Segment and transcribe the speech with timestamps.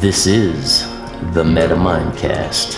[0.00, 0.88] This is
[1.34, 2.74] the Meta MettaMindcast.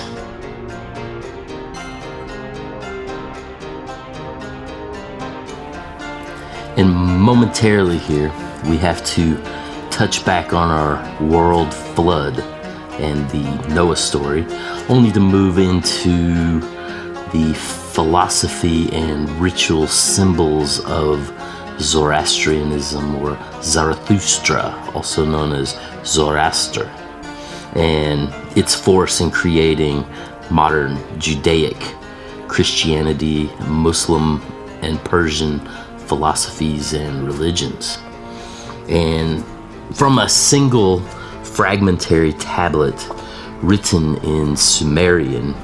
[6.76, 8.26] And momentarily here,
[8.64, 9.40] we have to
[9.90, 12.40] touch back on our world flood
[13.00, 14.44] and the Noah story,
[14.88, 16.58] only to move into
[17.30, 21.32] the philosophy and ritual symbols of
[21.78, 26.90] Zoroastrianism or Zarathustra, also known as Zoroaster,
[27.74, 30.04] and its force in creating
[30.50, 31.78] modern Judaic
[32.48, 34.42] Christianity, Muslim,
[34.82, 35.58] and Persian
[36.06, 37.98] philosophies and religions.
[38.88, 39.42] And
[39.94, 41.00] from a single
[41.42, 43.08] fragmentary tablet
[43.62, 45.54] written in Sumerian,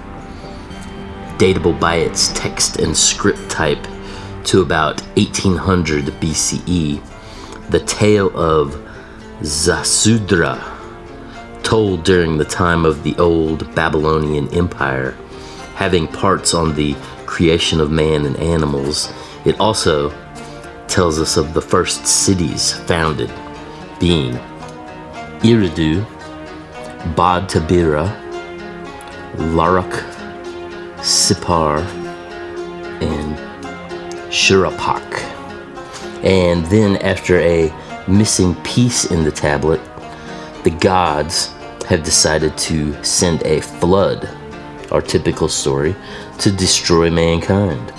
[1.36, 3.86] datable by its text and script type
[4.44, 7.02] to about 1800 BCE,
[7.68, 8.74] the tale of
[9.42, 10.77] Ziusudra,
[11.68, 15.10] told during the time of the old Babylonian Empire,
[15.74, 16.94] having parts on the
[17.26, 19.12] creation of man and animals,
[19.44, 20.08] it also
[20.86, 23.30] tells us of the first cities founded,
[24.00, 24.32] being
[25.44, 26.06] Eridu,
[27.14, 28.08] Bad Tibira,
[29.54, 29.92] Larak,
[31.00, 31.80] Sippar,
[33.02, 33.36] and
[34.32, 35.22] Shuruppak.
[36.24, 37.70] And then, after a
[38.08, 39.82] missing piece in the tablet,
[40.64, 41.50] the gods
[41.88, 44.28] have decided to send a flood,
[44.92, 45.96] our typical story,
[46.38, 47.94] to destroy mankind.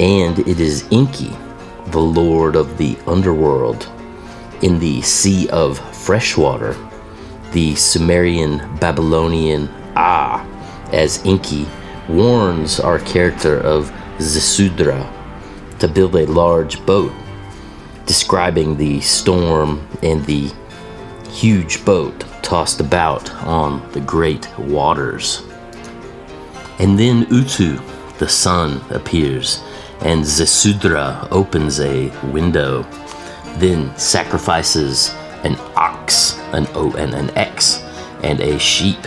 [0.00, 1.36] And it is Enki,
[1.86, 3.88] the lord of the underworld,
[4.62, 6.76] in the sea of fresh water,
[7.52, 10.44] the Sumerian Babylonian Ah,
[10.92, 11.68] as Enki
[12.08, 15.08] warns our character of Ziusudra
[15.78, 17.12] to build a large boat,
[18.04, 20.52] describing the storm and the
[21.30, 25.42] huge boat tossed about on the great waters.
[26.78, 27.78] And then Utu,
[28.18, 29.62] the sun, appears,
[30.00, 32.82] and Ziusudra opens a window,
[33.56, 37.82] then sacrifices an ox, an O and an X,
[38.22, 39.04] and a sheep.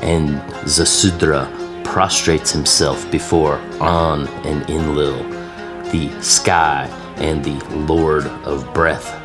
[0.00, 5.22] And Ziusudra prostrates himself before An and Enlil,
[5.90, 6.86] the sky
[7.16, 9.22] and the Lord of breath.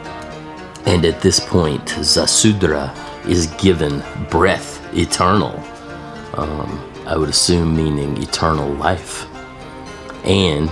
[0.87, 2.93] And at this point, Ziusudra
[3.25, 5.57] is given breath eternal.
[6.33, 9.27] Um, I would assume meaning eternal life.
[10.23, 10.69] And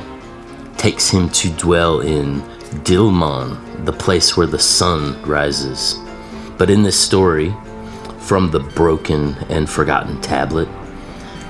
[0.77, 2.41] takes him to dwell in
[2.83, 5.99] Dilmun, the place where the sun rises.
[6.57, 7.53] But in this story,
[8.19, 10.69] from the broken and forgotten tablet,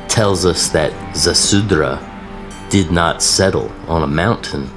[0.08, 2.00] tells us that Ziusudra
[2.70, 4.70] did not settle on a mountain,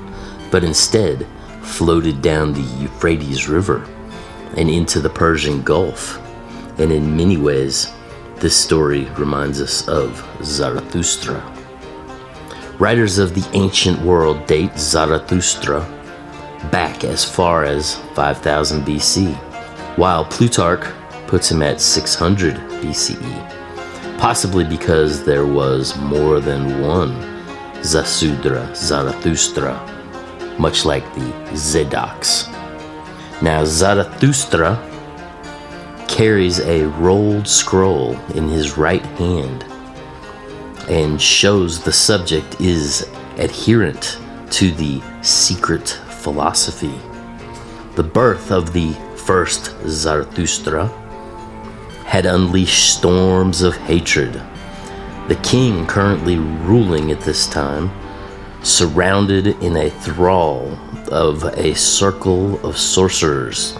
[0.51, 1.27] but instead
[1.63, 3.87] floated down the Euphrates River
[4.57, 6.19] and into the Persian Gulf.
[6.79, 7.93] And in many ways,
[8.37, 11.41] this story reminds us of Zarathustra.
[12.79, 15.81] Writers of the ancient world date Zarathustra
[16.71, 19.35] back as far as 5000 BC,
[19.97, 20.85] while Plutarch
[21.27, 27.13] puts him at 600 BCE, possibly because there was more than one
[27.83, 29.75] Ziusudra Zarathustra,
[30.59, 32.62] much like the Zedoks.
[33.43, 34.79] Now, Zarathustra
[36.07, 39.65] carries a rolled scroll in his right hand
[40.89, 44.21] and shows the subject is adherent
[44.53, 46.95] to the secret philosophy.
[47.97, 50.87] The birth of the first Zarathustra
[52.05, 54.41] had unleashed storms of hatred.
[55.27, 57.91] The king currently ruling at this time,
[58.63, 60.79] surrounded in a thrall
[61.11, 63.77] of a circle of sorcerers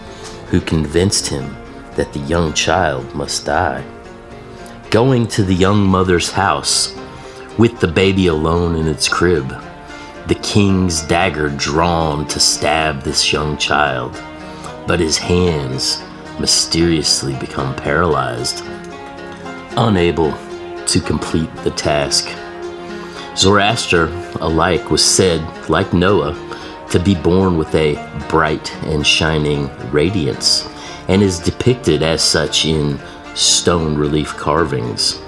[0.49, 1.55] who convinced him
[1.95, 3.83] that the young child must die.
[4.89, 6.95] Going to the young mother's house
[7.57, 9.47] with the baby alone in its crib,
[10.27, 14.21] the king's dagger drawn to stab this young child,
[14.85, 16.01] but his hands
[16.39, 18.63] mysteriously become paralyzed,
[19.77, 20.33] unable
[20.85, 22.27] to complete the task.
[23.35, 24.05] Zoroaster
[24.41, 26.35] alike was said, like Noah,
[26.91, 27.95] to be born with a
[28.29, 30.69] bright and shining radiance,
[31.07, 32.99] and is depicted as such in
[33.33, 35.19] stone relief carvings.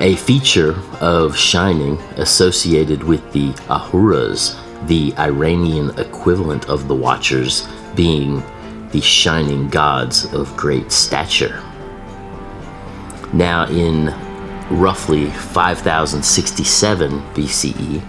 [0.00, 8.42] A feature of shining associated with the Ahuras, the Iranian equivalent of the Watchers, being
[8.90, 11.62] the shining gods of great stature.
[13.32, 14.14] Now, in
[14.70, 18.02] roughly 5067 BCE,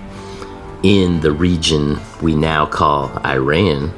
[0.84, 3.92] in the region we now call Iran,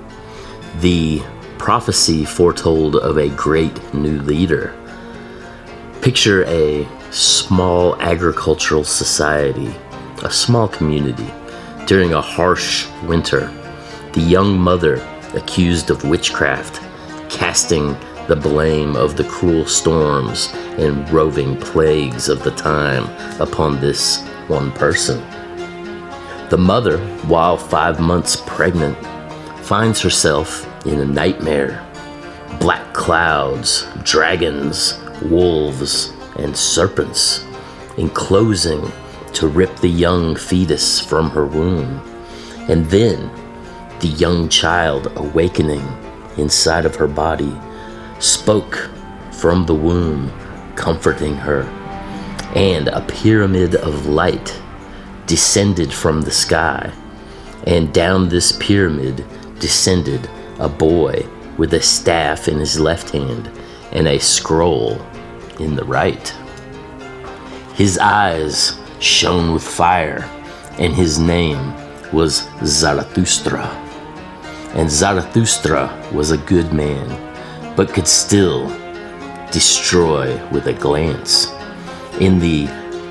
[0.79, 1.21] the
[1.57, 4.75] prophecy foretold of a great new leader.
[6.01, 9.75] Picture a small agricultural society,
[10.23, 11.29] a small community,
[11.85, 13.51] during a harsh winter.
[14.13, 14.95] The young mother,
[15.33, 16.81] accused of witchcraft,
[17.29, 17.95] casting
[18.29, 23.03] the blame of the cruel storms and roving plagues of the time
[23.41, 25.19] upon this one person.
[26.49, 28.95] The mother, while five months pregnant,
[29.65, 31.83] finds herself in a nightmare.
[32.59, 37.43] Black clouds, dragons, wolves, and serpents
[37.97, 38.91] enclosing
[39.33, 41.99] to rip the young fetus from her womb.
[42.69, 43.31] And then
[44.01, 45.87] the young child awakening
[46.37, 47.59] inside of her body
[48.19, 48.89] spoke
[49.31, 50.31] from the womb,
[50.75, 51.63] comforting her.
[52.55, 54.59] And a pyramid of light
[55.25, 56.91] descended from the sky,
[57.67, 59.25] and down this pyramid
[59.59, 60.29] descended
[60.59, 61.25] a boy
[61.57, 63.51] with a staff in his left hand
[63.91, 64.99] and a scroll
[65.59, 66.29] in the right.
[67.75, 70.27] His eyes shone with fire,
[70.79, 71.73] and his name
[72.11, 73.65] was Zarathustra.
[74.73, 77.28] And Zarathustra was a good man,
[77.79, 78.67] but could still
[79.53, 81.47] destroy with a glance.
[82.19, 82.65] In the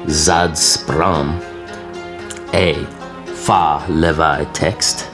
[0.04, 1.40] Zadspram,
[2.52, 2.74] a
[3.46, 5.08] Pahlavi text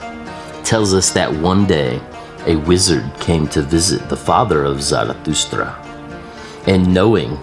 [0.65, 2.01] tells us that one day
[2.45, 5.71] a wizard came to visit the father of Zarathustra.
[6.67, 7.39] And knowing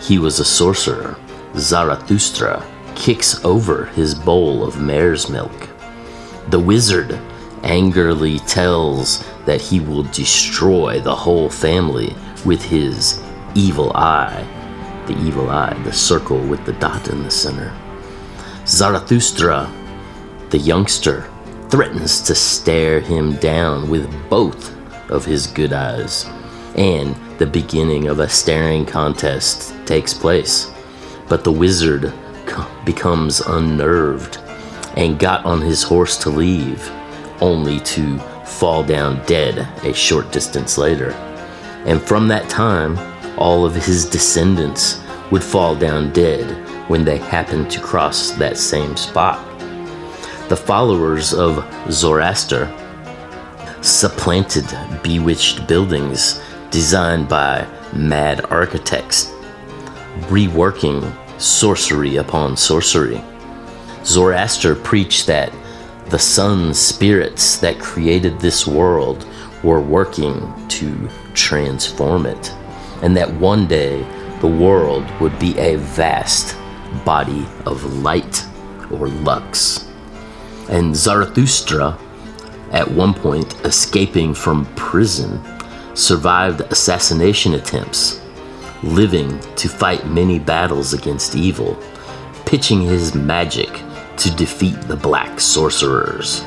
[0.00, 1.16] he was a sorcerer,
[1.54, 2.66] Zarathustra
[2.96, 5.68] kicks over his bowl of mare's milk.
[6.48, 7.16] The wizard
[7.62, 12.14] angrily tells that he will destroy the whole family
[12.44, 13.22] with his
[13.54, 14.46] evil eye.
[15.06, 17.72] The evil eye, the circle with the dot in the center.
[18.66, 19.70] Zarathustra,
[20.50, 21.30] the youngster,
[21.68, 24.74] threatens to stare him down with both
[25.10, 26.26] of his good eyes,
[26.76, 30.70] and the beginning of a staring contest takes place.
[31.28, 32.12] But the wizard
[32.84, 34.38] becomes unnerved
[34.96, 36.90] and got on his horse to leave,
[37.40, 41.12] only to fall down dead a short distance later.
[41.86, 42.98] And from that time,
[43.38, 45.00] all of his descendants
[45.30, 46.50] would fall down dead
[46.88, 49.38] when they happened to cross that same spot.
[50.48, 52.72] The followers of Zoroaster
[53.80, 54.66] supplanted
[55.02, 59.26] bewitched buildings designed by mad architects,
[60.28, 63.22] reworking sorcery upon sorcery.
[64.04, 65.52] Zoroaster preached that
[66.10, 69.26] the sun spirits that created this world
[69.62, 72.52] were working to transform it,
[73.02, 74.02] and that one day
[74.40, 76.56] the world would be a vast
[77.04, 78.44] body of light
[78.90, 79.88] or lux.
[80.68, 81.98] And Zarathustra,
[82.70, 85.40] at one point escaping from prison,
[85.94, 88.20] survived assassination attempts,
[88.82, 91.78] living to fight many battles against evil,
[92.44, 93.70] pitching his magic
[94.24, 96.42] to defeat the black sorcerers,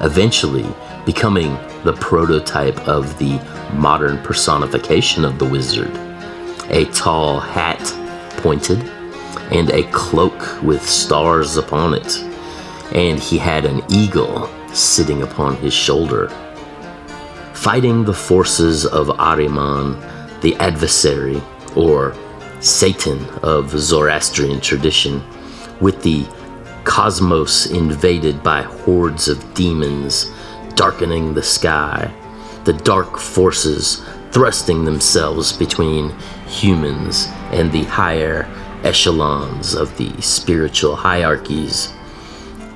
[0.00, 0.66] eventually
[1.06, 1.54] becoming
[1.84, 3.38] the prototype of the
[3.74, 5.92] modern personification of the wizard.
[6.70, 7.80] A tall hat
[8.38, 8.82] pointed
[9.52, 12.18] and a cloak with stars upon it,
[12.92, 16.28] and he had an eagle sitting upon his shoulder.
[17.54, 19.94] Fighting the forces of Ahriman,
[20.40, 21.40] the adversary,
[21.76, 22.16] or
[22.58, 25.22] Satan of Zoroastrian tradition,
[25.80, 26.26] with the
[26.84, 30.30] cosmos invaded by hordes of demons
[30.74, 32.12] darkening the sky,
[32.64, 36.10] the dark forces thrusting themselves between
[36.46, 38.48] humans and the higher
[38.82, 41.92] echelons of the spiritual hierarchies.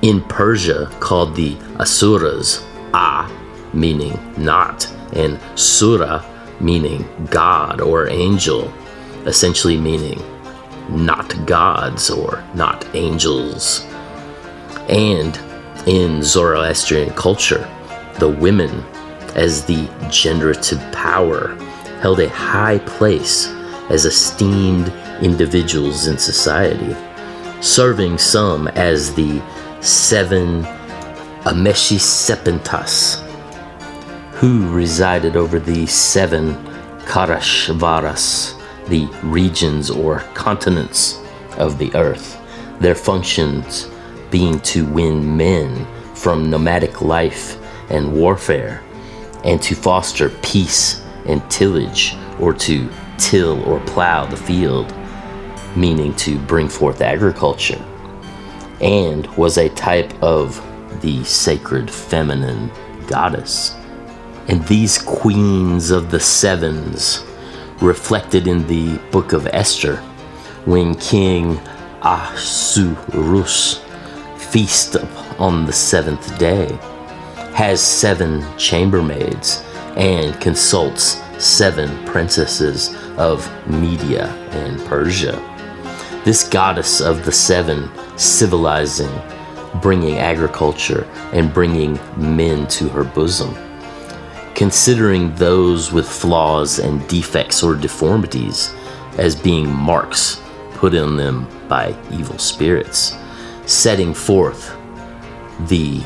[0.01, 3.29] In Persia, called the Asuras, A
[3.73, 6.23] meaning not, and Sura
[6.59, 8.71] meaning God or angel,
[9.25, 10.21] essentially meaning
[10.89, 13.85] not gods or not angels.
[14.87, 15.37] And
[15.87, 17.69] in Zoroastrian culture,
[18.19, 18.83] the women,
[19.35, 21.55] as the generative power,
[22.01, 23.47] held a high place
[23.89, 24.89] as esteemed
[25.21, 26.95] individuals in society,
[27.61, 29.41] serving some as the
[29.81, 30.63] seven
[31.43, 33.21] Amesha Spentas,
[34.33, 36.53] who resided over the seven
[37.05, 38.53] Karashvaras,
[38.87, 41.19] the regions or continents
[41.57, 42.39] of the earth,
[42.79, 43.89] their functions
[44.31, 47.57] being to win men from nomadic life
[47.89, 48.83] and warfare,
[49.43, 54.93] and to foster peace and tillage, or to till or plow the field,
[55.75, 57.83] meaning to bring forth agriculture,
[58.81, 60.61] and was a type of
[61.01, 62.71] the sacred feminine
[63.07, 63.75] goddess.
[64.47, 67.23] And these queens of the sevens,
[67.81, 69.97] reflected in the book of Esther,
[70.65, 71.59] when King
[72.01, 73.81] Ahasuerus
[74.57, 74.95] feast
[75.37, 76.65] on the seventh day,
[77.53, 79.63] has seven chambermaids
[79.95, 85.35] and consults seven princesses of Media and Persia.
[86.25, 87.87] This goddess of the seven
[88.17, 89.11] civilizing,
[89.79, 93.55] bringing agriculture and bringing men to her bosom.
[94.55, 98.73] Considering those with flaws and defects or deformities
[99.19, 103.15] as being marks put on them by evil spirits,
[103.67, 104.75] setting forth
[105.67, 106.01] the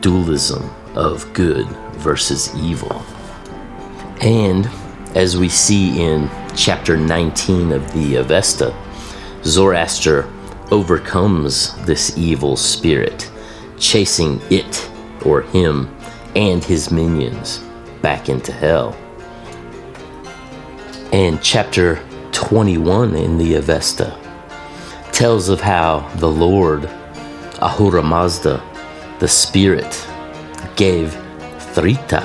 [0.00, 1.66] dualism of good
[1.98, 3.04] versus evil.
[4.20, 4.68] And
[5.14, 8.74] as we see in chapter 19 of the Avesta,
[9.44, 10.28] Zoroaster
[10.72, 13.30] overcomes this evil spirit,
[13.78, 14.90] chasing it
[15.24, 15.94] or him
[16.34, 17.64] and his minions
[18.02, 18.96] back into hell.
[21.12, 24.25] And chapter 21 in the Avesta
[25.16, 26.84] tells of how the Lord
[27.62, 28.62] Ahura Mazda,
[29.18, 30.06] the spirit,
[30.76, 31.16] gave
[31.72, 32.22] Thrita,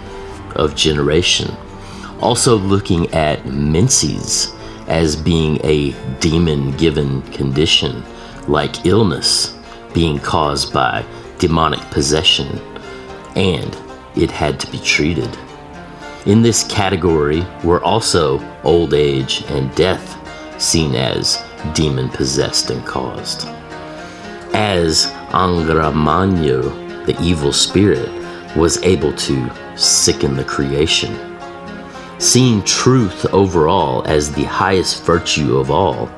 [0.57, 1.55] of generation.
[2.21, 4.55] Also, looking at menses
[4.89, 8.03] as being a demon given condition,
[8.49, 9.57] like illness
[9.95, 11.05] being caused by
[11.39, 12.61] demonic possession,
[13.37, 13.77] and
[14.17, 15.31] it had to be treated.
[16.27, 20.19] In this category were also old age and death
[20.61, 23.49] seen as demon possessed and caused.
[24.53, 28.11] As Angra Mainyu, the evil spirit,
[28.55, 31.17] was able to sicken the creation.
[32.19, 36.09] Seeing truth overall as the highest virtue of all,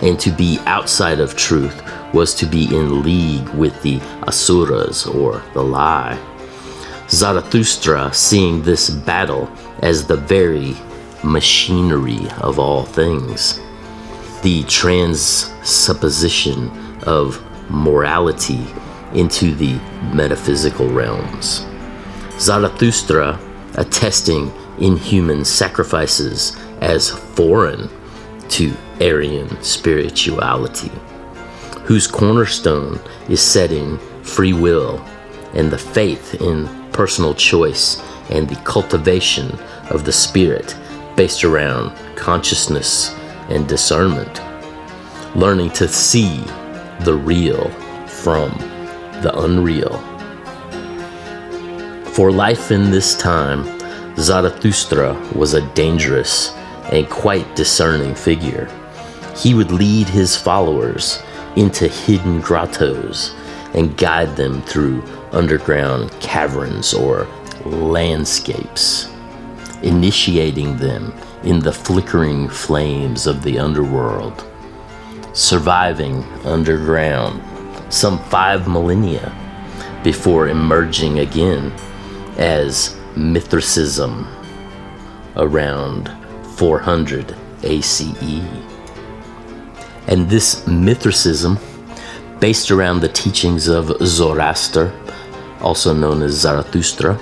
[0.00, 1.82] and to be outside of truth
[2.14, 6.16] was to be in league with the asuras or the lie.
[7.10, 9.50] Zarathustra seeing this battle
[9.82, 10.76] as the very
[11.24, 13.58] machinery of all things,
[14.42, 16.70] the transsupposition
[17.02, 18.64] of morality
[19.12, 19.74] into the
[20.14, 21.66] metaphysical realms.
[22.38, 23.38] Zarathustra
[23.74, 27.90] attesting inhuman sacrifices as foreign
[28.50, 30.92] to Aryan spirituality,
[31.82, 35.04] whose cornerstone is setting free will
[35.54, 39.50] and the faith in personal choice and the cultivation
[39.90, 40.76] of the spirit
[41.16, 43.14] based around consciousness
[43.48, 44.40] and discernment,
[45.36, 46.38] learning to see
[47.00, 47.68] the real
[48.06, 48.50] from
[49.22, 49.98] the unreal.
[52.12, 53.64] For life in this time,
[54.16, 56.52] Zarathustra was a dangerous
[56.92, 58.68] and quite discerning figure.
[59.36, 61.22] He would lead his followers
[61.56, 63.34] into hidden grottos
[63.74, 67.26] and guide them through underground caverns or
[67.64, 69.08] landscapes,
[69.82, 71.12] initiating them
[71.44, 74.44] in the flickering flames of the underworld,
[75.32, 77.42] surviving underground
[77.92, 79.32] some five millennia
[80.02, 81.72] before emerging again
[82.38, 84.26] as Mithricism
[85.36, 86.10] around
[86.56, 88.02] 400 ACE.
[90.06, 91.58] And this Mithricism,
[92.40, 94.92] based around the teachings of Zoroaster,
[95.60, 97.18] also known as Zarathustra,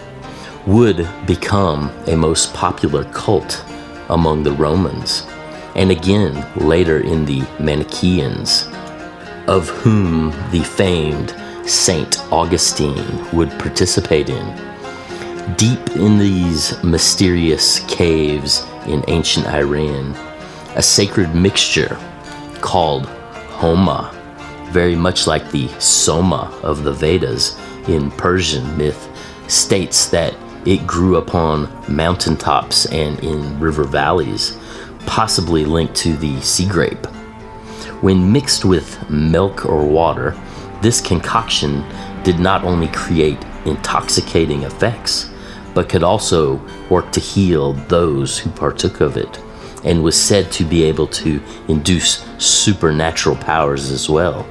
[0.67, 3.65] would become a most popular cult
[4.11, 5.27] among the Romans,
[5.75, 8.69] and again later in the Manichaeans,
[9.47, 11.35] of whom the famed
[11.69, 14.47] Saint Augustine would participate in.
[15.57, 20.15] Deep in these mysterious caves in ancient Iran,
[20.77, 21.99] a sacred mixture
[22.61, 23.07] called
[23.57, 24.15] Homa,
[24.71, 29.09] very much like the Soma of the Vedas in Persian myth,
[29.49, 30.35] states that
[30.67, 34.57] it grew upon mountaintops and in river valleys,
[35.07, 37.07] possibly linked to the sea grape.
[38.03, 40.37] When mixed with milk or water,
[40.83, 41.85] this concoction
[42.23, 45.31] did not only create intoxicating effects,
[45.75, 49.41] but could also work to heal those who partook of it,
[49.85, 54.47] and was said to be able to induce supernatural powers as well.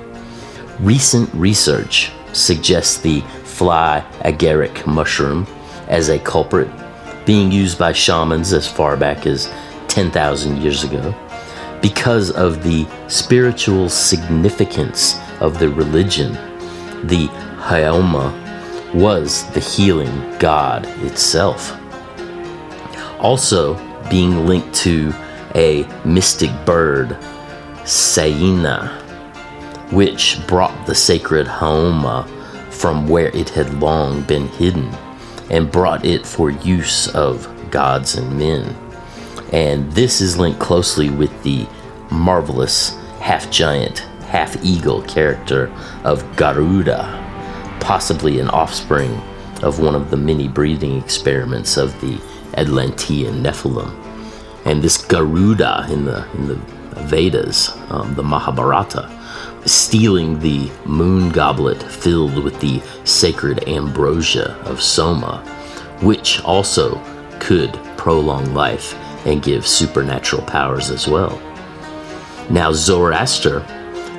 [0.80, 5.48] Recent research suggests the fly agaric mushroom
[5.88, 6.70] as a culprit,
[7.26, 9.52] being used by shamans as far back as
[9.88, 11.16] 10,000 years ago,
[11.82, 16.34] because of the spiritual significance of the religion.
[17.08, 21.78] The Haoma was the healing god itself.
[23.20, 23.76] Also,
[24.10, 25.14] being linked to
[25.56, 27.18] a mystic bird,
[27.86, 29.04] Saina,
[29.92, 32.28] which brought the sacred Haoma
[32.72, 34.94] from where it had long been hidden
[35.50, 38.76] and brought it for use of gods and men.
[39.52, 41.68] And this is linked closely with the
[42.12, 45.72] marvelous half giant, half eagle character
[46.04, 47.24] of Garuda,
[47.80, 49.12] possibly an offspring
[49.64, 52.20] of one of the many breeding experiments of the
[52.56, 53.92] Atlantean Nephilim.
[54.66, 56.56] And this Garuda in the, in the
[57.06, 59.17] Vedas, um, the Mahabharata,
[59.68, 65.40] stealing the moon goblet filled with the sacred ambrosia of Soma,
[66.02, 67.02] which also
[67.40, 68.96] could prolong life
[69.26, 71.38] and give supernatural powers as well.
[72.50, 73.60] Now, Zoroaster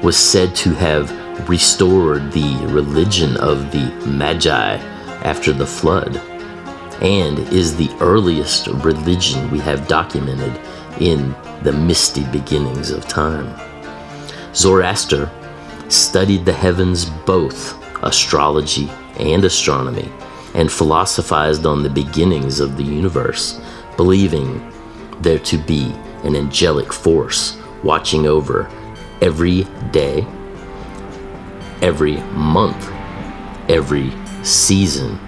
[0.03, 1.11] was said to have
[1.49, 4.77] restored the religion of the Magi
[5.25, 6.17] after the flood
[7.01, 10.61] and is the earliest religion we have documented
[11.01, 13.55] in the misty beginnings of time.
[14.55, 15.31] Zoroaster
[15.89, 20.11] studied the heavens both astrology and astronomy
[20.55, 23.61] and philosophized on the beginnings of the universe,
[23.97, 24.73] believing
[25.21, 25.93] there to be
[26.25, 28.71] an angelic force watching over
[29.21, 30.27] every day,
[31.83, 32.91] every month,
[33.69, 35.19] every season,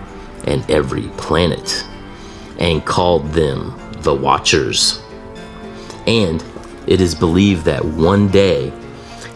[0.44, 1.84] and every planet,
[2.58, 5.02] and called them the Watchers.
[6.06, 6.42] And
[6.86, 8.72] it is believed that one day,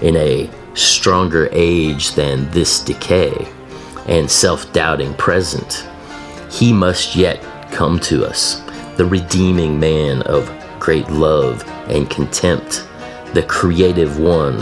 [0.00, 3.48] in a stronger age than this decay
[4.06, 5.88] and self doubting present,
[6.50, 8.60] he must yet come to us,
[8.96, 12.86] the redeeming man of great love and contempt,
[13.32, 14.58] the creative one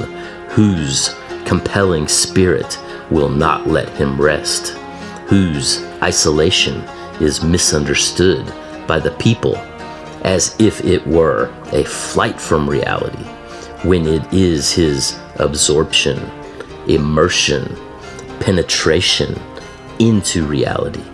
[0.50, 2.78] whose compelling spirit
[3.10, 4.70] will not let him rest,
[5.26, 6.80] whose isolation
[7.20, 8.46] is misunderstood
[8.86, 9.56] by the people
[10.24, 13.24] as if it were a flight from reality,
[13.82, 16.18] when it is his absorption,
[16.86, 17.76] immersion,
[18.40, 19.40] penetration
[19.98, 21.04] into reality,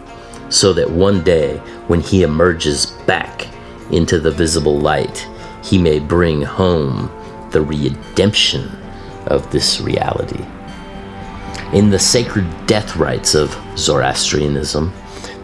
[0.49, 3.49] so that one day when he emerges back
[3.91, 5.27] into the visible light,
[5.63, 7.11] he may bring home
[7.51, 8.71] the redemption
[9.27, 10.45] of this reality.
[11.73, 14.93] In the sacred death rites of Zoroastrianism,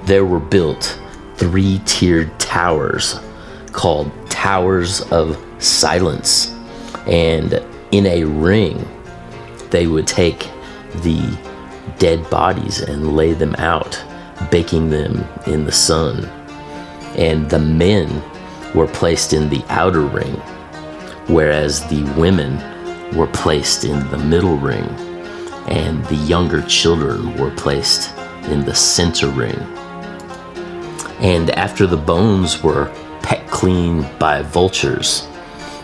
[0.05, 0.99] there were built
[1.37, 3.21] three tiered towers
[3.73, 6.55] called Towers of Silence.
[7.07, 7.63] And
[7.95, 8.85] in a ring,
[9.71, 10.41] they would take
[11.03, 11.39] the
[12.01, 14.03] dead bodies and lay them out,
[14.51, 16.25] baking them in the sun.
[17.17, 18.21] And the men
[18.75, 20.35] were placed in the outer ring,
[21.29, 22.59] whereas the women
[23.17, 24.89] were placed in the middle ring,
[25.69, 28.13] and the younger children were placed
[28.49, 29.59] in the center ring.
[31.21, 35.29] And after the bones were pecked clean by vultures,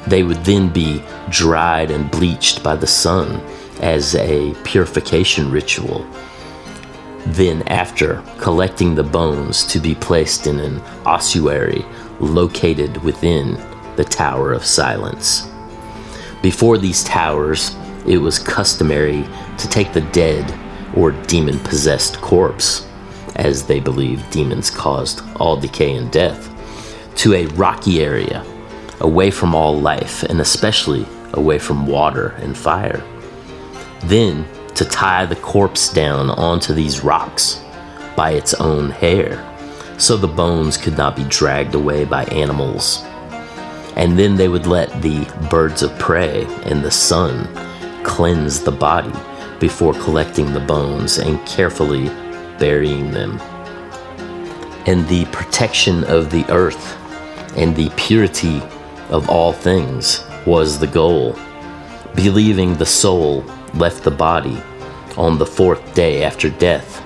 [0.06, 3.40] they would then be dried and bleached by the sun
[3.80, 6.06] as a purification ritual.
[7.26, 11.84] Then, after collecting the bones to be placed in an ossuary
[12.18, 13.54] located within
[13.96, 15.46] the Tower of Silence.
[16.42, 19.26] Before these towers, it was customary
[19.58, 20.52] to take the dead
[20.96, 22.86] or demon possessed corpse,
[23.36, 26.48] as they believed demons caused all decay and death,
[27.16, 28.44] to a rocky area
[29.00, 33.02] away from all life and especially away from water and fire.
[34.04, 37.62] Then to tie the corpse down onto these rocks
[38.16, 39.46] by its own hair
[39.98, 43.04] so the bones could not be dragged away by animals
[43.96, 47.46] and then they would let the birds of prey and the sun
[48.04, 49.12] cleanse the body
[49.58, 52.08] before collecting the bones and carefully
[52.58, 53.38] burying them.
[54.86, 56.96] And the protection of the earth
[57.56, 58.62] and the purity
[59.10, 61.36] of all things was the goal,
[62.14, 63.44] believing the soul
[63.74, 64.60] left the body
[65.16, 67.04] on the fourth day after death,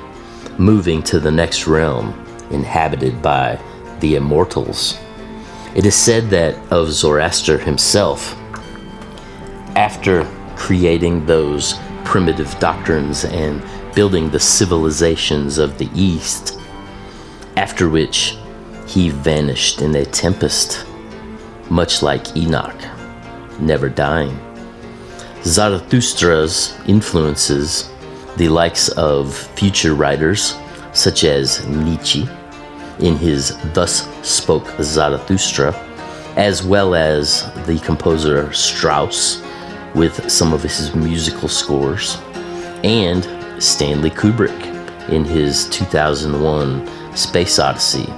[0.58, 2.12] moving to the next realm
[2.50, 3.58] inhabited by
[4.00, 4.98] the immortals.
[5.74, 8.36] It is said that of Zoroaster himself,
[9.74, 10.24] after
[10.56, 13.62] creating those primitive doctrines and
[13.94, 16.60] building the civilizations of the East,
[17.56, 18.36] after which
[18.86, 20.86] he vanished in a tempest,
[21.70, 22.80] much like Enoch,
[23.60, 24.38] never dying.
[25.42, 27.90] Zarathustra's influences
[28.36, 30.56] the likes of future writers
[30.92, 32.28] such as Nietzsche
[33.00, 35.74] in his Thus Spoke Zarathustra,
[36.36, 39.42] as well as the composer Strauss
[39.94, 42.16] with some of his musical scores,
[42.82, 43.24] and
[43.62, 48.12] Stanley Kubrick in his 2001 Space Odyssey.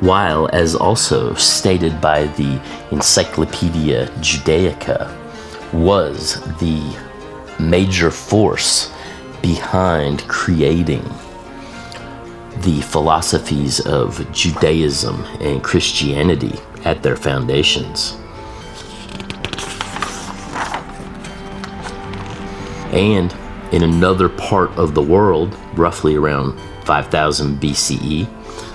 [0.00, 5.10] While, as also stated by the Encyclopedia Judaica,
[5.72, 6.96] was the
[7.58, 8.92] major force
[9.40, 11.02] behind creating
[12.58, 18.18] the philosophies of Judaism and Christianity at their foundations.
[22.92, 23.34] And
[23.72, 28.28] in another part of the world, roughly around 5000 BCE,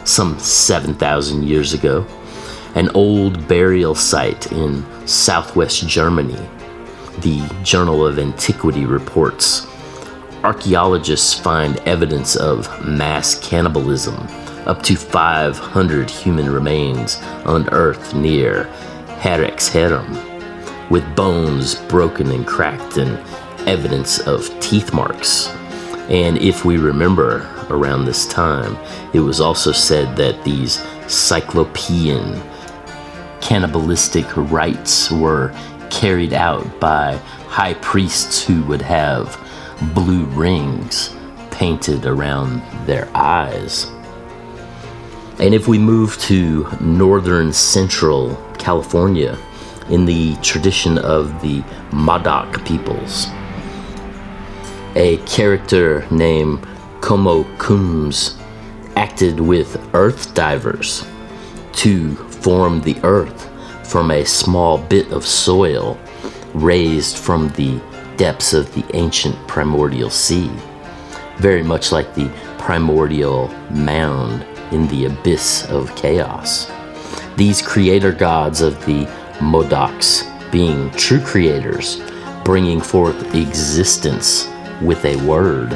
[0.05, 2.05] some 7,000 years ago,
[2.75, 6.39] an old burial site in southwest Germany,
[7.19, 9.67] the Journal of Antiquity reports
[10.43, 14.15] archaeologists find evidence of mass cannibalism.
[14.65, 18.65] Up to 500 human remains unearthed near
[19.19, 23.19] Herxheim, with bones broken and cracked and
[23.67, 25.47] evidence of teeth marks.
[26.09, 28.77] And if we remember around this time,
[29.13, 32.41] it was also said that these cyclopean
[33.41, 35.53] cannibalistic rites were
[35.89, 37.15] carried out by
[37.47, 39.37] high priests who would have
[39.93, 41.15] blue rings
[41.49, 43.91] painted around their eyes.
[45.39, 49.37] And if we move to northern central California,
[49.89, 53.27] in the tradition of the Modoc peoples,
[54.95, 56.65] a character named
[57.01, 58.39] Como Kunz
[58.95, 61.05] acted with earth divers
[61.73, 63.49] to form the earth
[63.87, 65.97] from a small bit of soil
[66.53, 67.81] raised from the
[68.17, 70.49] depths of the ancient primordial sea,
[71.37, 76.71] very much like the primordial mound in the abyss of chaos.
[77.35, 79.05] These creator gods of the
[79.39, 82.01] Modocs being true creators,
[82.45, 84.47] bringing forth existence
[84.81, 85.71] with a word.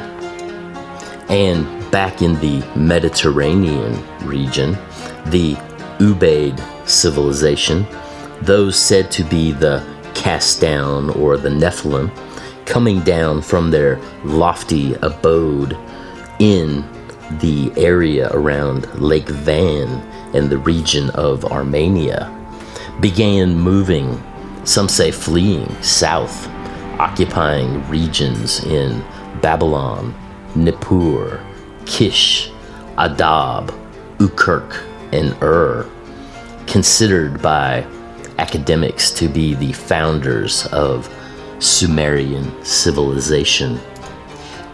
[1.29, 3.93] And back in the Mediterranean
[4.27, 4.73] region,
[5.27, 5.55] the
[5.99, 7.85] Ubaid civilization,
[8.41, 9.83] those said to be the
[10.13, 12.11] cast down or the Nephilim,
[12.65, 15.77] coming down from their lofty abode
[16.39, 16.83] in
[17.39, 19.87] the area around Lake Van
[20.35, 22.31] and the region of Armenia,
[22.99, 24.21] began moving,
[24.63, 26.47] some say fleeing, south,
[26.99, 29.03] occupying regions in
[29.41, 30.13] Babylon,
[30.55, 31.45] Nippur,
[31.85, 32.49] Kish,
[32.97, 33.73] Adab,
[34.17, 35.89] Ukirk, and Ur,
[36.65, 37.85] considered by
[38.37, 41.09] academics to be the founders of
[41.59, 43.79] Sumerian civilization.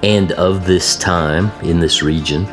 [0.04, 2.48] And of this time in this region,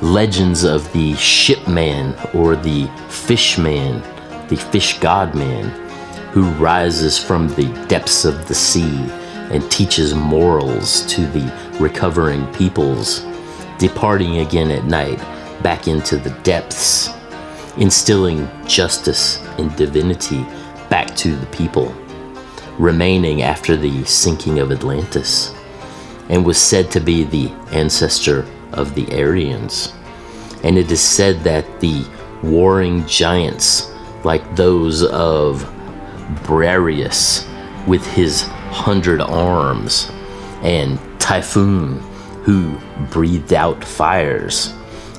[0.00, 4.02] legends of the shipman or the fishman,
[4.48, 5.68] the fish god man,
[6.30, 9.10] who rises from the depths of the sea
[9.50, 13.24] and teaches morals to the recovering peoples,
[13.78, 15.18] departing again at night
[15.62, 17.10] back into the depths,
[17.76, 20.44] instilling justice and divinity
[20.88, 21.94] back to the people
[22.80, 25.54] remaining after the sinking of Atlantis,
[26.30, 29.92] and was said to be the ancestor of the Aryans.
[30.64, 32.06] And it is said that the
[32.42, 33.90] warring giants,
[34.24, 35.62] like those of
[36.42, 37.46] Briareus
[37.86, 40.10] with his hundred arms,
[40.62, 41.98] and Typhoon,
[42.44, 42.78] who
[43.10, 44.72] breathed out fires,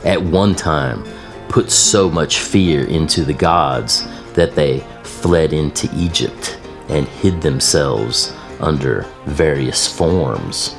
[0.03, 1.03] at one time
[1.49, 6.57] put so much fear into the gods that they fled into Egypt
[6.89, 10.75] and hid themselves under various forms.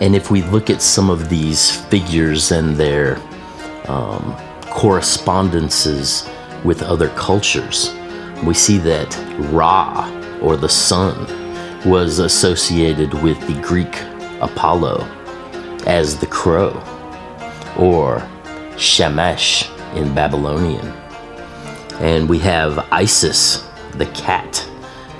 [0.00, 3.18] And if we look at some of these figures and their
[3.86, 6.28] um, correspondences
[6.64, 7.94] with other cultures,
[8.44, 9.14] we see that
[9.52, 11.26] Ra, or the sun,
[11.84, 14.02] was associated with the Greek
[14.40, 15.04] Apollo
[15.86, 16.82] as the crow,
[17.78, 18.26] or
[18.76, 20.86] Shamash in Babylonian.
[22.00, 24.56] And we have Isis, the cat,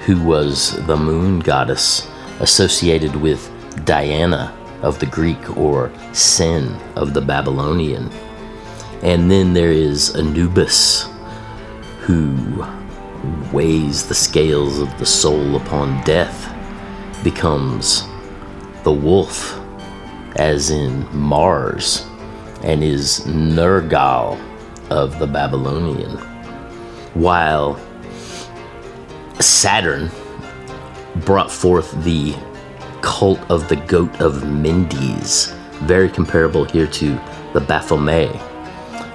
[0.04, 2.08] who was the moon goddess
[2.40, 3.50] associated with
[3.84, 8.10] Diana of the Greek or Sin of the Babylonian.
[9.02, 11.08] And then there is Anubis,
[12.00, 12.66] who
[13.52, 16.49] weighs the scales of the soul upon death,
[17.22, 18.04] becomes
[18.84, 19.58] the wolf,
[20.36, 22.06] as in Mars,
[22.62, 24.40] and is Nergal
[24.90, 26.16] of the Babylonian.
[27.14, 27.78] While
[29.38, 30.10] Saturn
[31.24, 32.34] brought forth the
[33.02, 37.18] cult of the goat of Mendes, very comparable here to
[37.52, 38.34] the Baphomet.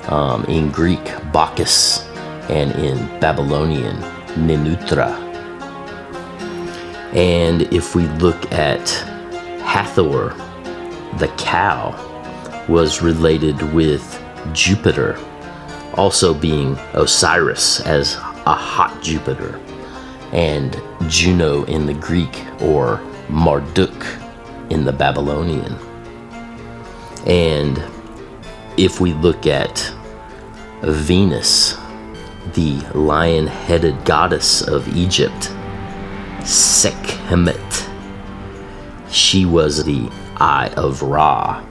[0.10, 2.06] Um, in Greek, Bacchus,
[2.48, 3.96] and in Babylonian,
[4.36, 5.25] Ninurta.
[7.16, 8.90] And if we look at
[9.62, 10.36] Hathor,
[11.18, 11.96] the cow,
[12.68, 15.18] was related with Jupiter,
[15.94, 19.62] also being Osiris as a hot Jupiter,
[20.34, 23.00] and Juno in the Greek, or
[23.30, 24.06] Marduk
[24.70, 25.74] in the Babylonian.
[27.26, 27.82] And
[28.78, 29.94] if we look at
[30.82, 31.78] Venus,
[32.56, 35.52] the lion headed goddess of Egypt,
[36.46, 37.90] Sekhmet,
[39.10, 41.66] she was the eye of Ra,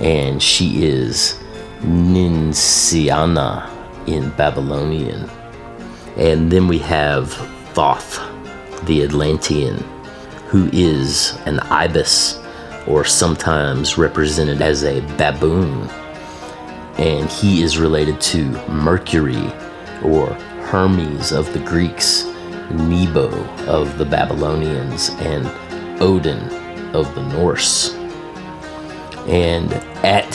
[0.00, 1.38] and she is
[1.80, 3.68] Ninsiana
[4.08, 5.28] in Babylonian.
[6.16, 7.30] And then we have
[7.74, 8.18] Thoth,
[8.86, 9.76] the Atlantean,
[10.48, 12.38] who is an ibis
[12.86, 15.90] or sometimes represented as a baboon.
[16.96, 19.52] And he is related to Mercury
[20.02, 20.28] or
[20.70, 22.24] Hermes of the Greeks,
[22.70, 23.28] Nebo
[23.66, 25.46] of the Babylonians, and
[26.00, 26.40] Odin
[26.94, 27.94] of the Norse.
[29.26, 29.72] And
[30.04, 30.30] at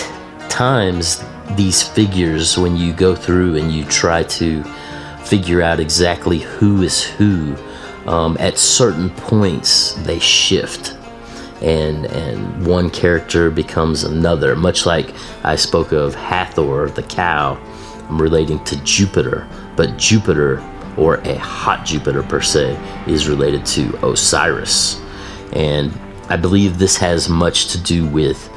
[0.50, 1.24] times,
[1.56, 4.64] these figures, when you go through and you try to
[5.24, 7.56] figure out exactly who is who,
[8.06, 10.98] um, at certain points they shift.
[11.62, 15.14] And, and one character becomes another, much like
[15.44, 17.56] I spoke of Hathor, the cow,
[18.10, 20.58] i'm relating to Jupiter, but Jupiter,
[21.02, 25.02] or a hot Jupiter per se, is related to Osiris.
[25.54, 25.92] And
[26.30, 28.50] I believe this has much to do with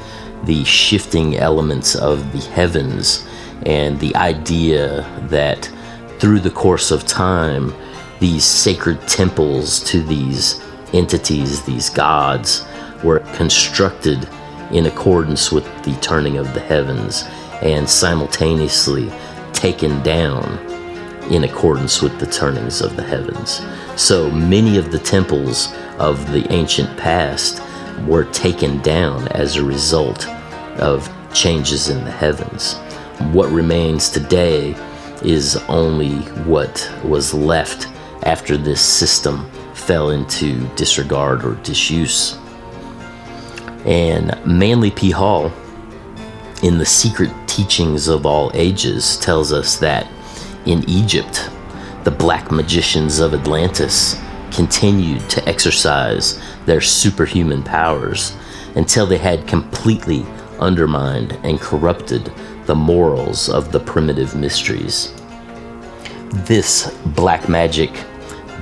[0.43, 3.27] the shifting elements of the heavens
[3.65, 5.71] and the idea that
[6.19, 7.73] through the course of time,
[8.19, 10.61] these sacred temples to these
[10.93, 12.63] entities, these gods,
[13.03, 14.29] were constructed
[14.71, 17.23] in accordance with the turning of the heavens
[17.63, 19.11] and simultaneously
[19.51, 20.74] taken down
[21.29, 23.61] in accordance with the turnings of the heavens.
[23.95, 27.61] So many of the temples of the ancient past
[28.07, 30.27] were taken down as a result
[30.77, 32.75] of changes in the heavens.
[33.31, 34.75] What remains today
[35.23, 37.87] is only what was left
[38.23, 42.37] after this system fell into disregard or disuse.
[43.85, 45.11] And Manly P.
[45.11, 45.51] Hall,
[46.63, 50.07] in The Secret Teachings of All Ages, tells us that
[50.65, 51.49] in Egypt,
[52.03, 54.19] the black magicians of Atlantis
[54.51, 58.35] continued to exercise their superhuman powers
[58.75, 60.25] until they had completely
[60.59, 62.31] undermined and corrupted
[62.65, 65.13] the morals of the primitive mysteries.
[66.45, 67.91] This black magic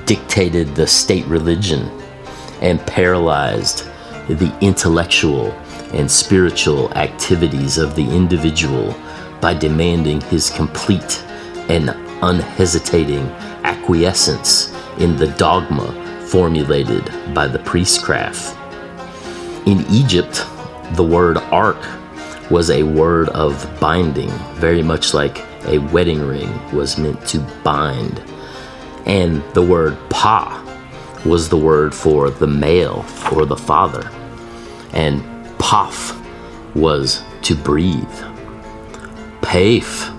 [0.04, 1.88] dictated the state religion
[2.60, 3.88] and paralyzed
[4.28, 5.52] the intellectual
[5.92, 8.94] and spiritual activities of the individual
[9.40, 11.24] by demanding his complete
[11.68, 11.90] and
[12.22, 13.26] unhesitating
[13.64, 15.92] acquiescence in the dogma
[16.28, 18.56] formulated by the priestcraft.
[19.66, 20.44] In Egypt,
[20.92, 21.82] the word ark
[22.50, 28.22] was a word of binding, very much like a wedding ring was meant to bind.
[29.06, 30.60] And the word pa
[31.24, 34.10] was the word for the male or the father.
[34.92, 35.22] And
[35.58, 36.20] paf
[36.74, 38.04] was to breathe.
[39.40, 40.13] Paif,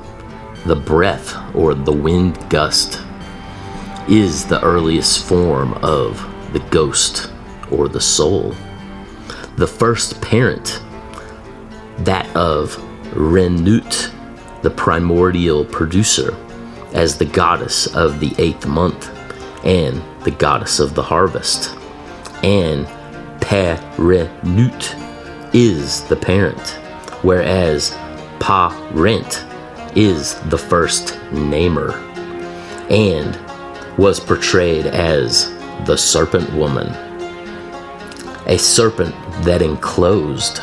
[0.65, 3.01] the breath or the wind gust,
[4.07, 6.17] is the earliest form of
[6.53, 7.31] the ghost
[7.71, 8.55] or the soul.
[9.57, 10.81] The first parent,
[11.99, 12.75] that of
[13.13, 14.11] Renut,
[14.61, 16.35] the primordial producer,
[16.93, 19.09] as the goddess of the eighth month
[19.65, 21.75] and the goddess of the harvest.
[22.43, 22.87] And
[23.41, 24.95] Perenut
[25.53, 26.69] is the parent,
[27.21, 27.91] whereas
[28.39, 29.45] Parent
[29.95, 31.93] is the first namer,
[32.89, 33.39] and
[33.97, 35.49] was portrayed as
[35.85, 36.87] the serpent woman,
[38.47, 40.61] a serpent that enclosed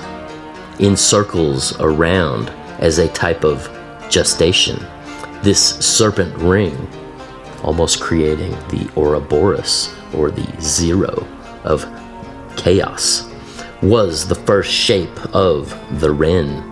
[0.78, 3.68] in circles around as a type of
[4.10, 4.78] gestation.
[5.42, 6.88] This serpent ring,
[7.62, 11.26] almost creating the Ouroboros or the zero
[11.64, 11.86] of
[12.56, 13.28] chaos,
[13.82, 16.68] was the first shape of the ren,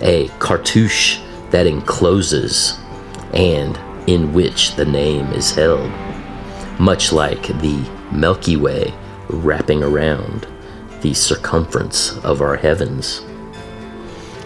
[0.00, 2.78] a cartouche that encloses
[3.32, 5.90] and in which the name is held,
[6.80, 8.94] much like the Milky Way
[9.28, 10.46] wrapping around
[11.02, 13.22] the circumference of our heavens.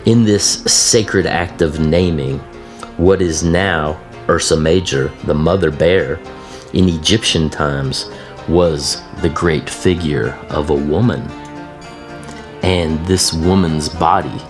[0.05, 2.39] In this sacred act of naming,
[2.97, 6.21] what is now Ursa Major, the mother bear,
[6.73, 8.11] in Egyptian times
[8.49, 11.23] was the great figure of a woman.
[12.63, 14.41] And this woman's body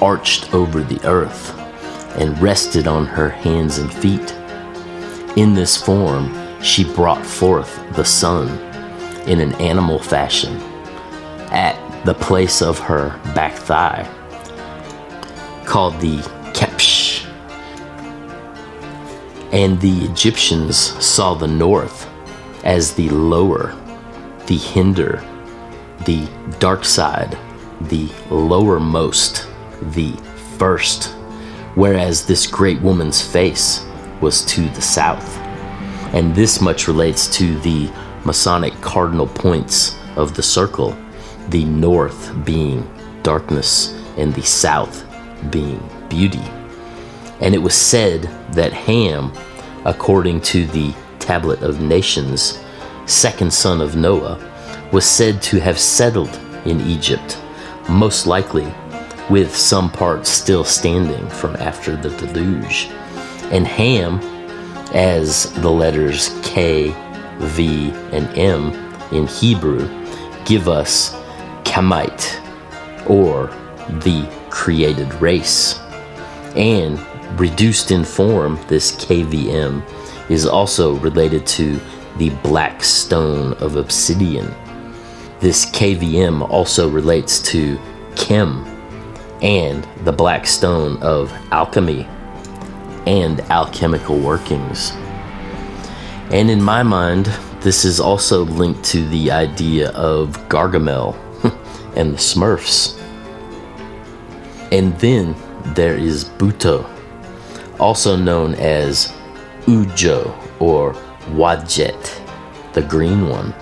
[0.00, 1.57] arched over the earth
[2.16, 4.32] and rested on her hands and feet.
[5.36, 8.48] In this form, she brought forth the sun
[9.28, 10.56] in an animal fashion
[11.50, 14.08] at the place of her back thigh,
[15.64, 16.18] called the
[16.54, 17.26] Kepsh.
[19.52, 22.08] And the Egyptians saw the north
[22.64, 23.76] as the lower,
[24.46, 25.22] the hinder,
[26.04, 27.36] the dark side,
[27.82, 29.46] the lowermost,
[29.94, 30.12] the
[30.58, 31.14] first,
[31.78, 33.86] whereas this great woman's face
[34.20, 35.38] was to the south.
[36.12, 37.88] And this much relates to the
[38.24, 40.96] Masonic cardinal points of the circle,
[41.50, 42.82] the north being
[43.22, 45.06] darkness and the south
[45.52, 46.42] being beauty.
[47.40, 48.22] And it was said
[48.54, 49.32] that Ham,
[49.84, 52.58] according to the Tablet of Nations,
[53.06, 54.36] second son of Noah,
[54.92, 57.40] was said to have settled in Egypt,
[57.88, 58.66] most likely
[59.30, 62.88] with some parts still standing from after the deluge.
[63.50, 64.18] And Ham,
[64.94, 66.94] as the letters K,
[67.38, 68.72] V, and M
[69.12, 69.86] in Hebrew,
[70.44, 71.14] give us
[71.64, 72.40] Kamite,
[73.08, 73.46] or
[74.02, 75.78] the created race.
[76.56, 76.98] And
[77.38, 79.82] reduced in form, this KVM
[80.30, 81.78] is also related to
[82.16, 84.54] the black stone of obsidian.
[85.40, 87.78] This KVM also relates to
[88.16, 88.64] Chem
[89.42, 92.06] and the black stone of alchemy
[93.06, 94.92] and alchemical workings.
[96.30, 97.26] And in my mind,
[97.60, 101.14] this is also linked to the idea of Gargamel
[101.96, 102.98] and the Smurfs.
[104.70, 105.34] And then
[105.74, 106.88] there is Buto,
[107.80, 109.12] also known as
[109.62, 110.92] Ujo or
[111.32, 112.20] Wadjet,
[112.74, 113.54] the green one,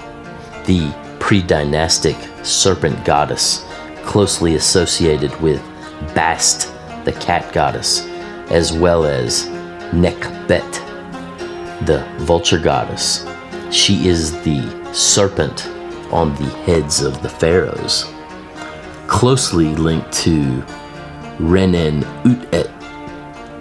[0.65, 3.66] the pre dynastic serpent goddess
[4.07, 5.61] closely associated with
[6.14, 6.73] Bast,
[7.05, 8.07] the cat goddess,
[8.51, 9.47] as well as
[9.92, 10.73] Nekhbet,
[11.87, 13.27] the vulture goddess.
[13.71, 14.62] She is the
[14.95, 15.66] serpent
[16.12, 18.07] on the heads of the pharaohs.
[19.09, 20.62] Closely linked to
[21.38, 22.71] Renen Utet,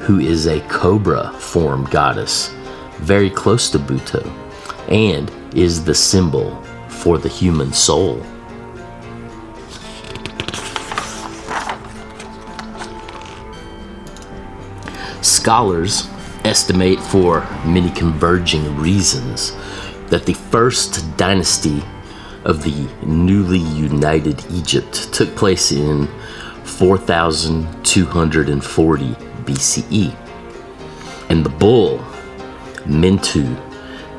[0.01, 2.53] who is a cobra form goddess,
[2.97, 4.25] very close to Buto,
[4.89, 8.23] and is the symbol for the human soul.
[15.25, 16.07] Scholars
[16.43, 19.53] estimate for many converging reasons
[20.09, 21.81] that the first dynasty
[22.43, 26.05] of the newly united Egypt took place in
[26.65, 29.05] 4240
[29.45, 30.15] BCE.
[31.31, 31.97] And the bull,
[32.85, 33.57] Mentu,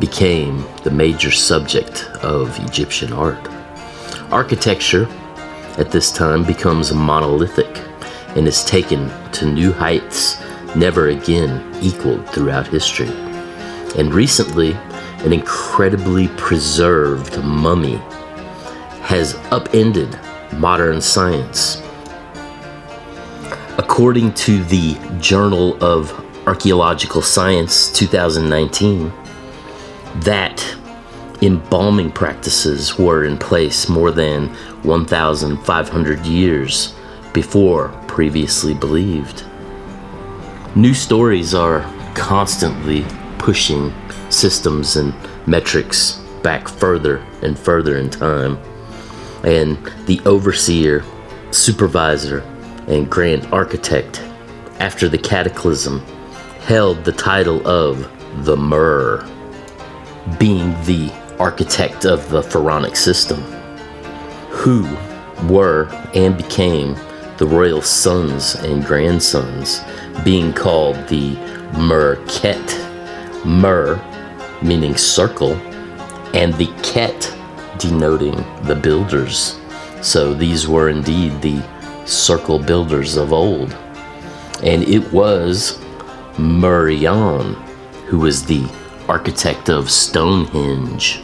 [0.00, 3.48] became the major subject of Egyptian art.
[4.32, 5.06] Architecture
[5.78, 7.80] at this time becomes monolithic
[8.34, 10.42] and is taken to new heights
[10.76, 13.10] never again equaled throughout history.
[13.96, 14.72] And recently,
[15.24, 17.96] an incredibly preserved mummy
[19.02, 20.18] has upended
[20.52, 21.82] modern science.
[23.78, 26.12] According to the Journal of
[26.46, 29.12] Archaeological Science 2019,
[30.16, 30.76] that
[31.42, 34.48] embalming practices were in place more than
[34.82, 36.94] 1,500 years
[37.32, 39.44] before previously believed.
[40.76, 41.80] New stories are
[42.14, 43.02] constantly
[43.38, 43.94] pushing
[44.28, 45.14] systems and
[45.46, 48.58] metrics back further and further in time.
[49.42, 51.02] And the overseer,
[51.50, 52.40] supervisor,
[52.88, 54.20] and grand architect,
[54.78, 56.00] after the cataclysm,
[56.60, 58.06] held the title of
[58.44, 59.26] the Mer
[60.38, 63.40] being the architect of the pharaonic system,
[64.50, 64.82] who
[65.48, 66.94] were and became
[67.38, 69.80] the royal sons and grandsons,
[70.24, 71.36] being called the
[71.72, 72.84] Merket.
[73.44, 74.02] Mer
[74.62, 75.54] meaning circle,
[76.34, 77.32] and the Ket
[77.78, 79.60] denoting the builders.
[80.02, 81.62] So these were indeed the
[82.04, 83.72] circle builders of old.
[84.62, 85.78] And it was
[86.38, 87.54] Merion
[88.06, 88.68] who was the
[89.08, 91.20] architect of Stonehenge.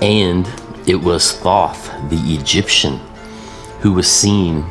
[0.00, 0.48] And
[0.86, 2.98] it was Thoth, the Egyptian,
[3.80, 4.64] who was seen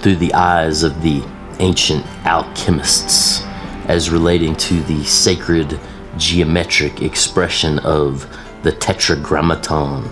[0.00, 1.22] through the eyes of the
[1.60, 3.42] ancient alchemists
[3.86, 5.78] as relating to the sacred
[6.16, 8.26] geometric expression of
[8.62, 10.10] the Tetragrammaton.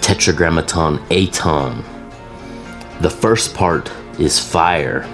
[0.00, 1.84] Tetragrammaton Aton.
[3.00, 5.08] The first part is fire,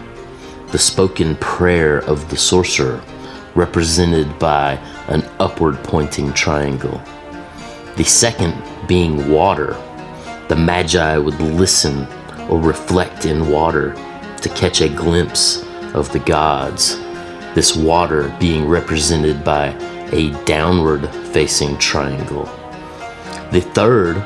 [0.68, 3.02] the spoken prayer of the sorcerer
[3.54, 4.72] represented by
[5.08, 7.00] an upward pointing triangle.
[7.96, 8.54] The second
[8.88, 9.76] being water.
[10.48, 12.06] The Magi would listen
[12.48, 13.94] or reflect in water
[14.40, 15.64] to catch a glimpse
[15.94, 16.98] of the gods,
[17.54, 19.68] this water being represented by
[20.12, 22.44] a downward facing triangle.
[23.50, 24.22] The third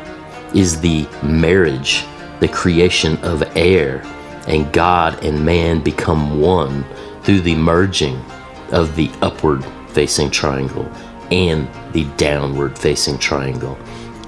[0.54, 2.04] is the marriage,
[2.40, 4.02] the creation of air,
[4.46, 6.84] and God and man become one
[7.22, 8.18] through the merging
[8.72, 10.90] of the upward facing triangle
[11.30, 13.78] and the downward facing triangle,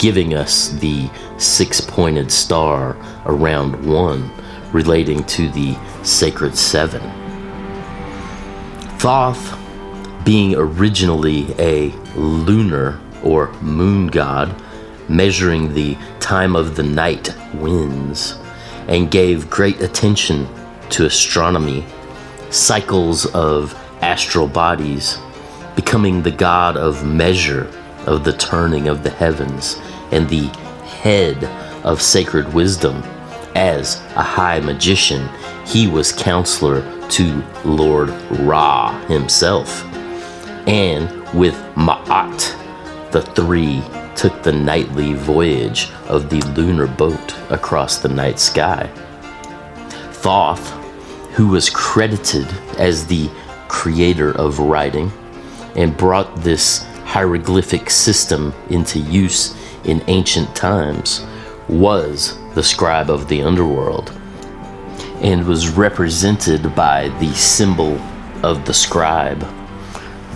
[0.01, 2.97] giving us the six pointed star
[3.27, 4.31] around one
[4.73, 7.03] relating to the sacred seven.
[8.99, 9.59] Thoth,
[10.25, 14.55] being originally a lunar or moon god,
[15.11, 18.39] measuring the time of the night winds,
[18.89, 20.49] and gave great attention
[20.89, 21.85] to astronomy,
[22.49, 25.19] cycles of astral bodies,
[25.77, 27.71] becoming the god of measure
[28.07, 29.81] of the turning of the heavens,
[30.13, 30.47] and the
[30.87, 31.45] head
[31.85, 33.03] of sacred wisdom
[33.55, 35.29] as a high magician,
[35.67, 39.85] he was counselor to Lord Ra himself.
[40.67, 43.83] And with Ma'at, the three
[44.15, 48.91] took the nightly voyage of the lunar boat across the night sky.
[50.13, 50.69] Thoth,
[51.33, 52.47] who was credited
[52.79, 53.31] as the
[53.69, 55.11] creator of writing
[55.77, 61.27] and brought this hieroglyphic system into use in ancient times,
[61.69, 64.13] was the scribe of the underworld
[65.21, 67.99] and was represented by the symbol
[68.45, 69.41] of the scribe,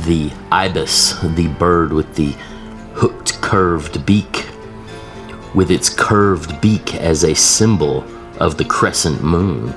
[0.05, 2.33] the ibis, the bird with the
[2.95, 4.49] hooked curved beak,
[5.55, 8.05] with its curved beak as a symbol
[8.41, 9.73] of the crescent moon,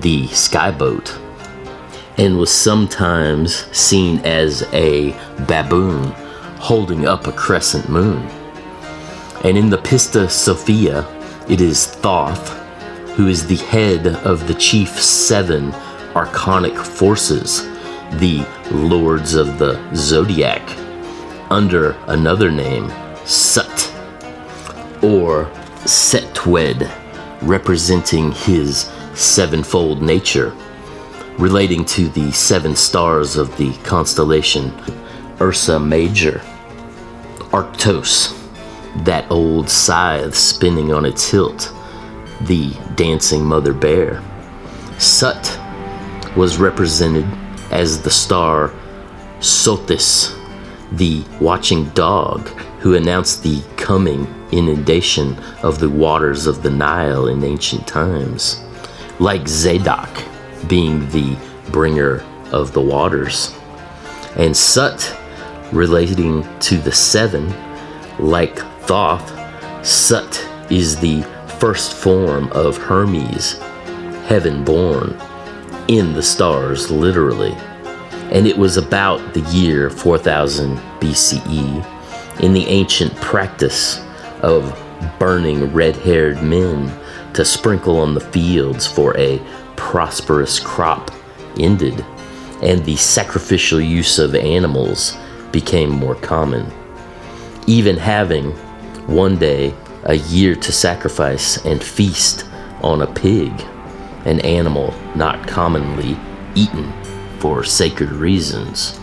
[0.00, 1.16] the skyboat,
[2.18, 5.12] and was sometimes seen as a
[5.46, 6.12] baboon
[6.64, 8.26] holding up a crescent moon.
[9.44, 11.06] And in the Pistis Sophia,
[11.46, 12.48] it is Thoth,
[13.16, 15.72] who is the head of the chief seven
[16.14, 17.64] archonic forces,
[18.18, 20.62] the lords of the zodiac,
[21.50, 22.90] under another name,
[23.26, 23.92] Sut,
[25.02, 25.44] or
[25.84, 26.90] Setwed,
[27.42, 30.54] representing his sevenfold nature,
[31.36, 34.72] relating to the seven stars of the constellation
[35.42, 36.40] Ursa Major.
[37.54, 38.36] Arctos,
[39.04, 41.72] that old scythe spinning on its hilt,
[42.40, 44.20] the dancing mother bear.
[44.98, 45.60] Sut
[46.36, 47.24] was represented
[47.70, 48.74] as the star
[49.38, 50.36] Sothis,
[50.96, 52.48] the watching dog
[52.80, 58.60] who announced the coming inundation of the waters of the Nile in ancient times,
[59.20, 60.10] like Zadok
[60.66, 61.36] being the
[61.70, 63.56] bringer of the waters,
[64.34, 65.16] and Sut
[65.74, 67.52] relating to the seven,
[68.18, 69.32] like Thoth,
[69.84, 71.22] Sut is the
[71.58, 73.58] first form of Hermes,
[74.26, 75.18] heaven born,
[75.88, 77.52] in the stars, literally.
[78.30, 84.00] And it was about the year 4000 BCE in the ancient practice
[84.42, 84.78] of
[85.18, 86.92] burning red haired men
[87.34, 89.38] to sprinkle on the fields for a
[89.76, 91.10] prosperous crop
[91.58, 92.04] ended,
[92.62, 95.16] and the sacrificial use of animals
[95.54, 96.66] became more common.
[97.68, 98.50] Even having
[99.06, 102.44] one day a year to sacrifice and feast
[102.82, 103.52] on a pig,
[104.24, 106.18] an animal not commonly
[106.56, 106.92] eaten
[107.38, 109.00] for sacred reasons.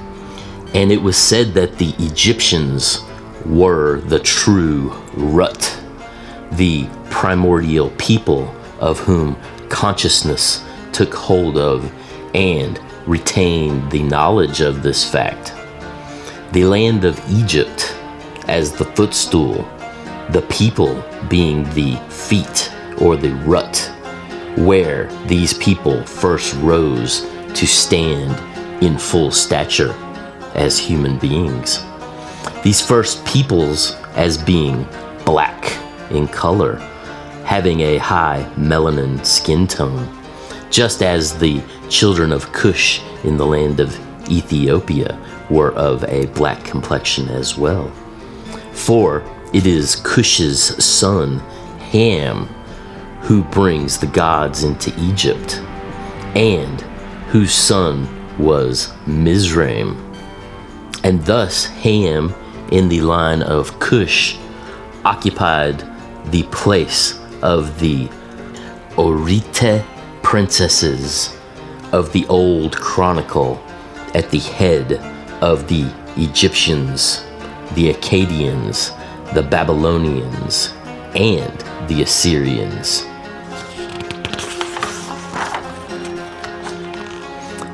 [0.73, 2.99] And it was said that the Egyptians
[3.45, 5.79] were the true Rut,
[6.51, 9.37] the primordial people of whom
[9.69, 11.89] consciousness took hold of
[12.35, 12.77] and
[13.07, 15.53] retained the knowledge of this fact.
[16.51, 17.95] The land of Egypt
[18.49, 19.63] as the footstool,
[20.31, 23.89] the people being the feet or the rut,
[24.57, 27.21] where these people first rose
[27.53, 28.37] to stand
[28.83, 29.93] in full stature
[30.53, 31.85] as human beings.
[32.63, 34.85] These first peoples as being
[35.23, 35.71] black
[36.11, 36.75] in color,
[37.45, 40.05] having a high melanin skin tone,
[40.69, 43.97] just as the children of Cush in the land of
[44.29, 45.17] Ethiopia
[45.51, 47.91] were of a black complexion as well.
[48.71, 49.23] For
[49.53, 51.39] it is Cush's son,
[51.91, 52.47] Ham,
[53.21, 55.59] who brings the gods into Egypt,
[56.35, 56.81] and
[57.29, 58.07] whose son
[58.39, 59.97] was Mizraim.
[61.03, 62.33] And thus Ham,
[62.71, 64.37] in the line of Cush,
[65.03, 65.83] occupied
[66.31, 68.07] the place of the
[68.95, 69.85] Orite
[70.21, 71.35] princesses
[71.91, 73.61] of the old chronicle
[74.13, 75.01] at the head
[75.41, 77.23] of the Egyptians,
[77.73, 78.95] the Akkadians,
[79.33, 80.73] the Babylonians,
[81.15, 81.51] and
[81.89, 83.05] the Assyrians.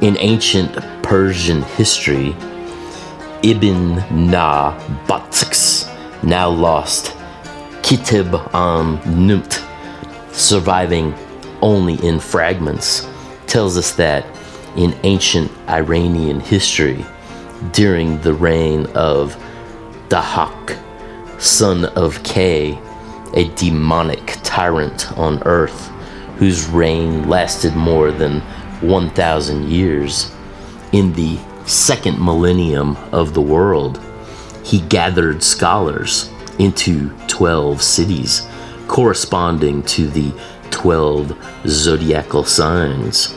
[0.02, 2.36] In ancient Persian history,
[3.44, 5.90] Ibn Na Batks,
[6.24, 7.16] now lost,
[7.84, 9.64] Kitab an Numt,
[10.32, 11.14] surviving
[11.62, 13.08] only in fragments,
[13.48, 14.26] tells us that
[14.76, 17.06] in ancient Iranian history,
[17.72, 19.36] during the reign of
[20.10, 20.80] Dahak,
[21.40, 22.80] son of K,
[23.34, 25.88] a demonic tyrant on earth
[26.38, 28.42] whose reign lasted more than
[28.82, 30.32] 1,000 years.
[30.92, 34.00] In the second millennium of the world,
[34.64, 36.30] he gathered scholars
[36.60, 38.48] into 12 cities
[38.88, 40.32] corresponding to the
[40.72, 41.36] 12
[41.68, 43.36] zodiacal signs.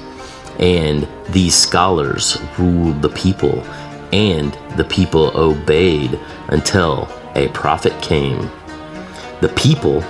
[0.59, 3.63] And these scholars ruled the people,
[4.13, 8.51] and the people obeyed until a prophet came.
[9.41, 10.03] The people,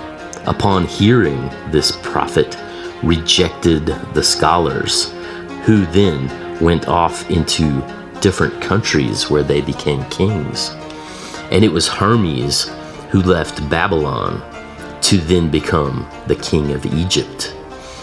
[0.45, 2.57] upon hearing this prophet,
[3.03, 5.11] rejected the scholars
[5.65, 7.81] who then went off into
[8.21, 10.69] different countries where they became kings.
[11.51, 12.71] And it was Hermes
[13.09, 14.41] who left Babylon
[15.01, 17.55] to then become the king of Egypt.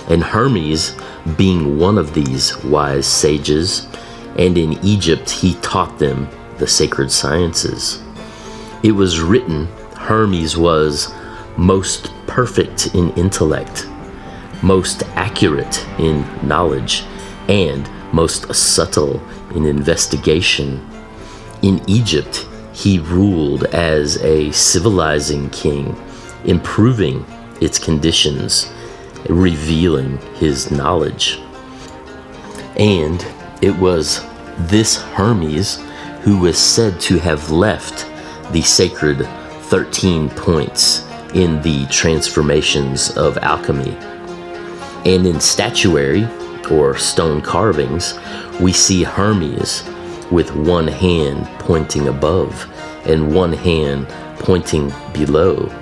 [0.08, 0.96] And Hermes,
[1.36, 3.86] being one of these wise sages,
[4.38, 6.28] and in Egypt he taught them
[6.58, 8.02] the sacred sciences.
[8.82, 9.66] It was written
[9.96, 11.12] Hermes was
[11.56, 13.88] most perfect in intellect,
[14.62, 17.04] most accurate in knowledge,
[17.48, 19.20] and most subtle
[19.54, 20.88] in investigation.
[21.62, 26.00] In Egypt, he ruled as a civilizing king,
[26.44, 27.26] improving
[27.60, 28.72] its conditions,
[29.28, 31.40] revealing his knowledge.
[32.76, 33.26] And
[33.62, 34.24] it was
[34.58, 35.80] this Hermes
[36.22, 38.06] who was said to have left
[38.52, 39.26] the sacred
[39.68, 43.96] 13 points in the transformations of alchemy.
[45.04, 46.28] And in statuary,
[46.70, 48.18] or stone carvings,
[48.60, 49.84] we see Hermes
[50.30, 52.66] with one hand pointing above
[53.06, 54.06] and one hand
[54.38, 55.72] pointing below,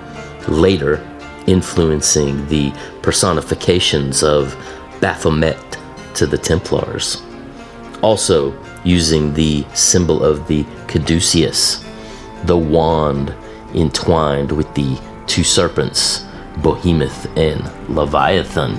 [0.48, 1.04] later
[1.46, 2.72] influencing the
[3.02, 4.56] personifications of
[5.00, 5.58] Baphomet
[6.14, 7.22] to the Templars.
[8.02, 11.84] Also, using the symbol of the caduceus,
[12.44, 13.34] the wand
[13.74, 16.24] entwined with the two serpents,
[16.62, 18.74] Behemoth and Leviathan.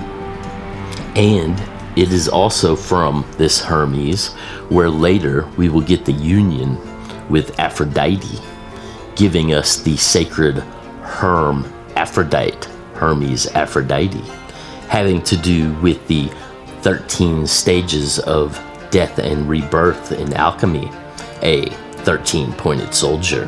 [1.16, 1.60] And
[1.96, 4.32] it is also from this Hermes
[4.68, 6.78] where later we will get the union
[7.28, 8.40] with Aphrodite,
[9.16, 10.58] giving us the sacred
[11.02, 11.64] Herm
[11.96, 14.22] Aphrodite, Hermes Aphrodite,
[14.88, 16.30] having to do with the
[16.82, 18.56] 13 stages of
[18.90, 20.90] death and rebirth in alchemy,
[21.42, 21.68] a
[22.04, 23.46] 13 pointed soldier.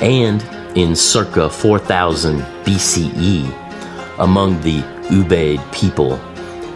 [0.00, 0.42] And
[0.76, 4.80] in circa 4000 BCE, among the
[5.10, 6.20] Ubaid people,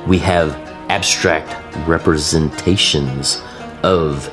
[0.07, 0.55] we have
[0.91, 1.55] abstract
[1.87, 3.43] representations
[3.83, 4.31] of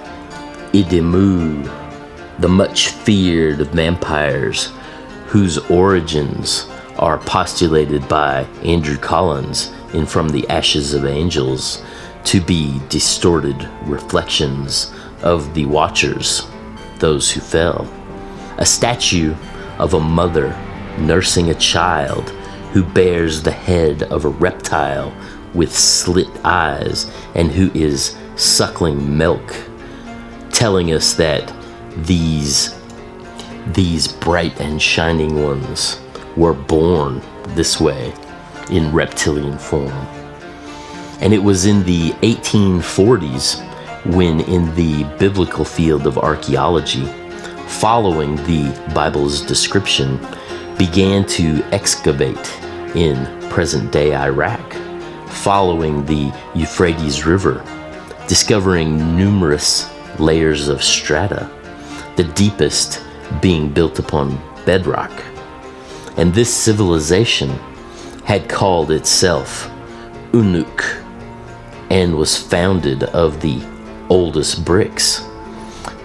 [0.74, 1.70] Edimmu,
[2.40, 4.72] the much feared vampires
[5.28, 6.68] whose origins
[7.04, 11.84] are postulated by Andrew Collins in From the Ashes of Angels
[12.24, 16.48] to be distorted reflections of the Watchers,
[17.00, 17.86] those who fell.
[18.58, 19.36] A statue
[19.80, 20.58] of a mother
[20.98, 22.30] nursing a child
[22.72, 25.14] who bears the head of a reptile
[25.54, 29.54] with slit eyes and who is suckling milk,
[30.52, 31.54] telling us that
[31.98, 32.80] these
[33.74, 36.00] these bright and shining ones
[36.36, 38.14] were born this way
[38.70, 39.92] in reptilian form.
[41.22, 43.62] And it was in the 1840s
[44.14, 47.06] when, in the biblical field of archaeology,
[47.68, 50.20] following the Bible's description,
[50.78, 52.60] began to excavate
[52.96, 54.74] in present day Iraq,
[55.28, 57.64] following the Euphrates River,
[58.28, 61.50] discovering numerous layers of strata,
[62.16, 63.02] the deepest
[63.42, 65.12] being built upon bedrock.
[66.18, 67.50] And this civilization
[68.26, 69.70] had called itself
[70.32, 71.04] Unuk
[71.90, 73.62] and was founded of the
[74.10, 75.24] oldest bricks.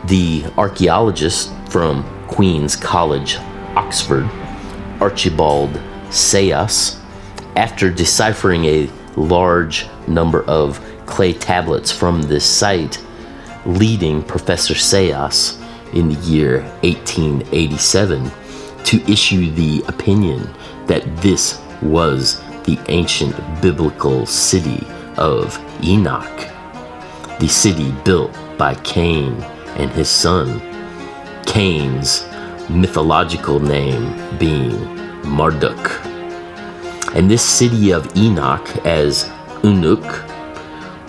[0.04, 3.36] The archaeologist from Queen's College,
[3.76, 4.28] Oxford,
[5.00, 5.80] Archibald
[6.10, 7.00] Sayce,
[7.56, 13.02] after deciphering a large number of clay tablets from this site,
[13.66, 15.58] leading Professor Sayce
[15.92, 18.30] in the year 1887
[18.88, 20.48] to issue the opinion
[20.86, 24.82] that this was the ancient biblical city
[25.18, 26.48] of Enoch,
[27.38, 29.34] the city built by Cain
[29.76, 30.62] and his son.
[31.44, 32.26] Cain's
[32.70, 36.02] mythological name being Marduk.
[37.14, 39.24] And this city of Enoch, as
[39.64, 40.24] Unuk,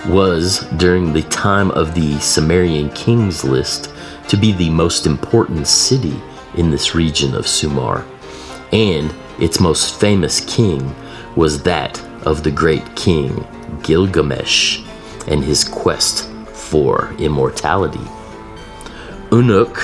[0.10, 3.94] was, during the time of the Sumerian kings list,
[4.28, 6.22] to be the most important city
[6.60, 8.06] in this region of Sumer.
[8.74, 10.94] And its most famous king
[11.36, 13.48] was that of the great king
[13.82, 14.82] Gilgamesh
[15.28, 18.06] and his quest for immortality.
[19.30, 19.78] Unuk,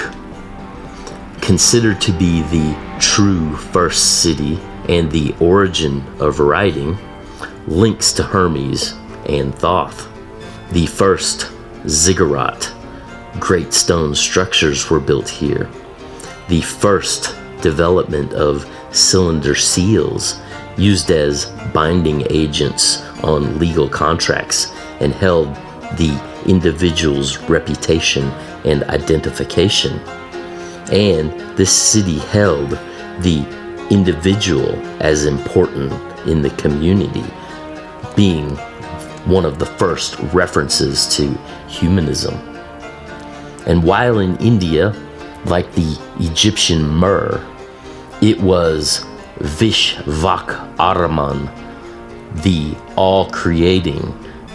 [1.42, 4.60] considered to be the true first city
[4.90, 6.98] and the origin of writing,
[7.68, 8.96] links to Hermes
[9.28, 10.10] and Thoth.
[10.72, 11.52] The first
[11.88, 12.72] ziggurat,
[13.40, 15.70] great stone structures were built here.
[16.48, 20.40] The first development of cylinder seals
[20.78, 25.48] used as binding agents on legal contracts and held
[25.98, 28.26] the individual's reputation
[28.66, 30.00] and identification.
[30.92, 32.70] And this city held
[33.22, 33.46] the
[33.90, 35.92] individual as important
[36.28, 37.24] in the community,
[38.16, 38.56] being
[39.26, 41.34] one of the first references to
[41.68, 42.36] humanism.
[43.66, 44.94] And while in India,
[45.46, 47.46] like the Egyptian Mer,
[48.22, 49.06] it was
[49.40, 50.48] Vishvak
[52.44, 54.02] the all creating,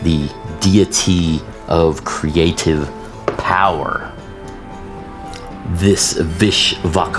[0.02, 0.28] the
[0.60, 2.90] deity of creative
[3.38, 4.12] power.
[5.68, 7.14] This Vishvak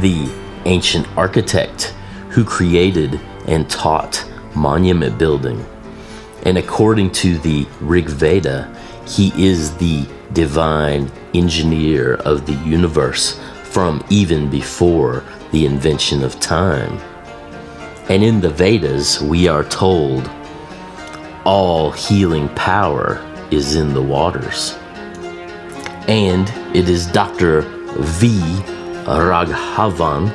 [0.00, 0.30] the
[0.66, 1.94] ancient architect
[2.28, 5.64] who created and taught monument building.
[6.44, 8.74] And according to the Rig Veda,
[9.06, 16.98] he is the divine engineer of the universe from even before the invention of time.
[18.08, 20.28] And in the Vedas, we are told
[21.44, 24.76] all healing power is in the waters.
[26.08, 27.62] And it is Dr.
[27.96, 28.40] V.
[29.04, 30.26] Raghavan,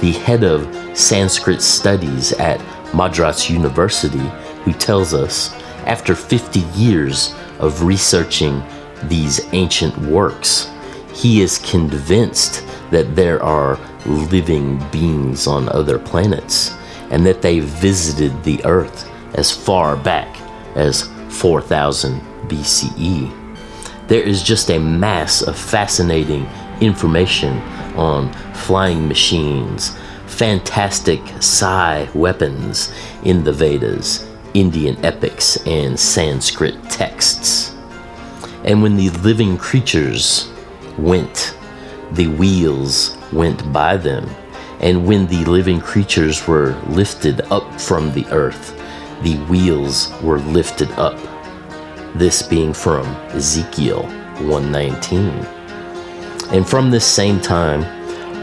[0.00, 2.60] the head of Sanskrit studies at
[2.94, 4.30] Madras University,
[4.64, 5.52] who tells us
[5.86, 8.62] after 50 years of researching
[9.08, 10.70] these ancient works,
[11.12, 16.76] he is convinced that there are living beings on other planets
[17.10, 20.28] and that they visited the Earth as far back
[20.76, 23.32] as 4000 BCE.
[24.08, 26.46] There is just a mass of fascinating
[26.80, 27.58] information
[27.96, 29.96] on flying machines,
[30.26, 32.92] fantastic psi weapons
[33.24, 37.73] in the Vedas, Indian epics, and Sanskrit texts.
[38.64, 40.50] And when the living creatures
[40.96, 41.54] went,
[42.12, 44.28] the wheels went by them.
[44.80, 48.74] And when the living creatures were lifted up from the earth,
[49.22, 51.18] the wheels were lifted up.
[52.14, 54.04] This being from Ezekiel
[54.42, 55.28] 119.
[56.52, 57.82] And from this same time,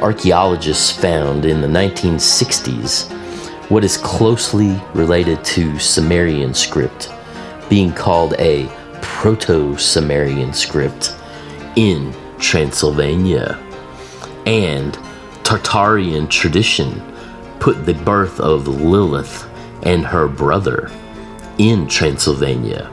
[0.02, 3.10] archaeologists found in the 1960s
[3.70, 7.12] what is closely related to Sumerian script,
[7.70, 8.70] being called a
[9.02, 11.16] Proto Sumerian script
[11.76, 13.60] in Transylvania.
[14.46, 14.94] And
[15.44, 17.02] Tartarian tradition
[17.60, 19.48] put the birth of Lilith
[19.84, 20.92] and her brother
[21.58, 22.92] in Transylvania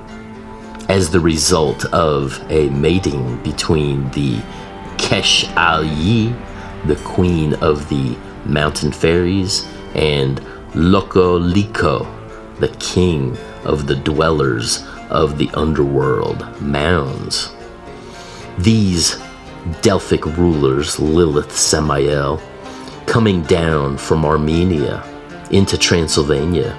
[0.88, 4.36] as the result of a mating between the
[4.96, 6.34] Kesh Al Yi,
[6.86, 10.40] the queen of the mountain fairies, and
[10.72, 12.06] Loko Liko,
[12.58, 17.52] the king of the dwellers of the underworld mounds.
[18.58, 19.18] These
[19.82, 22.40] Delphic rulers, Lilith Samael,
[23.06, 25.04] coming down from Armenia
[25.50, 26.76] into Transylvania,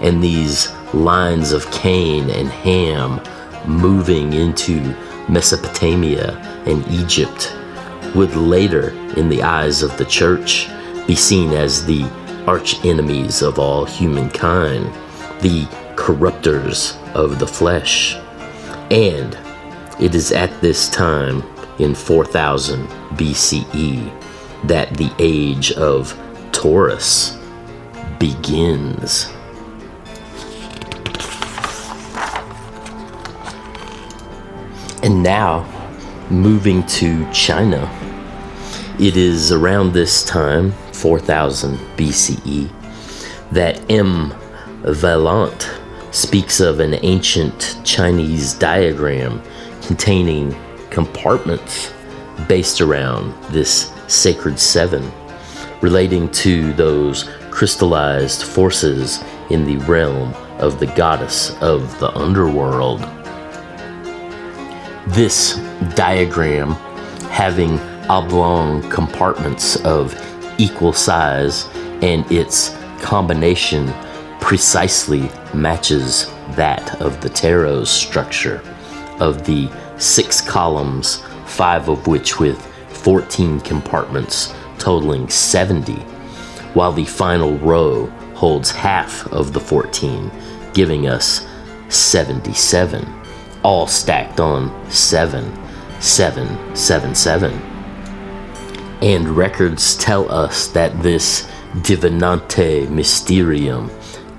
[0.00, 3.20] and these lines of Cain and Ham
[3.66, 4.80] moving into
[5.28, 7.54] Mesopotamia and Egypt
[8.14, 10.68] would later, in the eyes of the church,
[11.06, 12.04] be seen as the
[12.46, 14.86] arch enemies of all humankind,
[15.40, 15.64] the
[15.96, 18.16] corruptors of the flesh.
[18.90, 19.36] And
[20.00, 21.42] it is at this time
[21.78, 22.86] in 4000
[23.16, 26.18] BCE that the age of
[26.52, 27.38] Taurus
[28.18, 29.32] begins.
[35.02, 35.66] And now,
[36.30, 37.90] moving to China,
[39.00, 42.70] it is around this time, 4000 BCE,
[43.50, 44.32] that M.
[44.82, 45.81] Vaillant
[46.12, 49.42] speaks of an ancient Chinese diagram
[49.82, 50.54] containing
[50.90, 51.92] compartments
[52.48, 55.10] based around this sacred seven,
[55.80, 63.00] relating to those crystallized forces in the realm of the goddess of the underworld.
[65.08, 65.56] This
[65.94, 66.72] diagram,
[67.30, 67.78] having
[68.10, 70.14] oblong compartments of
[70.58, 71.66] equal size
[72.02, 73.88] and its combination
[74.42, 76.26] precisely matches
[76.56, 78.60] that of the tarot's structure
[79.20, 85.94] of the six columns, five of which with 14 compartments totaling 70,
[86.74, 90.30] while the final row holds half of the 14,
[90.74, 91.46] giving us
[91.88, 93.06] 77,
[93.62, 95.56] all stacked on 7,
[96.00, 97.52] 7, 7, 7.
[99.02, 101.48] And records tell us that this
[101.82, 103.88] Divinante Mysterium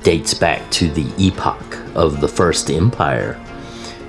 [0.04, 3.40] dates back to the epoch of the First Empire,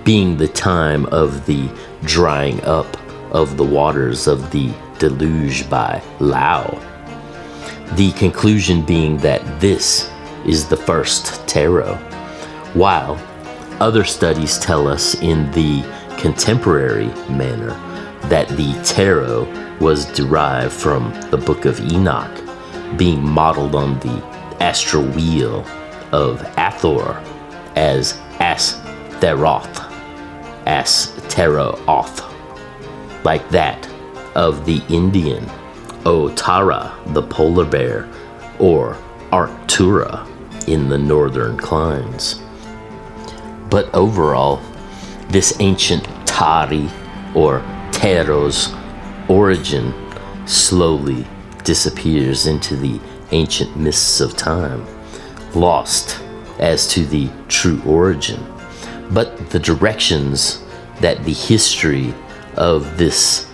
[0.02, 1.70] being the time of the
[2.02, 2.96] drying up
[3.30, 6.66] of the waters of the deluge by Lao.
[7.94, 10.10] The conclusion being that this
[10.44, 11.94] is the first tarot,
[12.74, 13.16] while
[13.80, 15.82] other studies tell us in the
[16.18, 17.70] contemporary manner
[18.28, 19.44] that the tarot
[19.80, 22.40] was derived from the Book of Enoch,
[22.96, 24.24] being modeled on the
[24.60, 25.64] astral wheel
[26.14, 27.20] of Athor
[27.74, 29.80] as Asteroth,
[30.64, 32.22] Asteroth,
[33.24, 33.88] like that
[34.36, 35.44] of the Indian
[36.04, 38.08] Otara, the polar bear,
[38.60, 38.96] or
[39.32, 40.24] Arctura
[40.68, 42.40] in the northern climes.
[43.68, 44.62] But overall,
[45.30, 46.88] this ancient Tari
[47.34, 47.58] or
[47.90, 48.72] Tero's
[49.28, 49.92] origin
[50.46, 51.26] slowly
[51.64, 53.00] disappears into the
[53.32, 54.86] ancient mists of time,
[55.56, 56.20] lost
[56.58, 58.44] as to the true origin.
[59.10, 60.62] But the directions
[61.00, 62.14] that the history
[62.56, 63.50] of this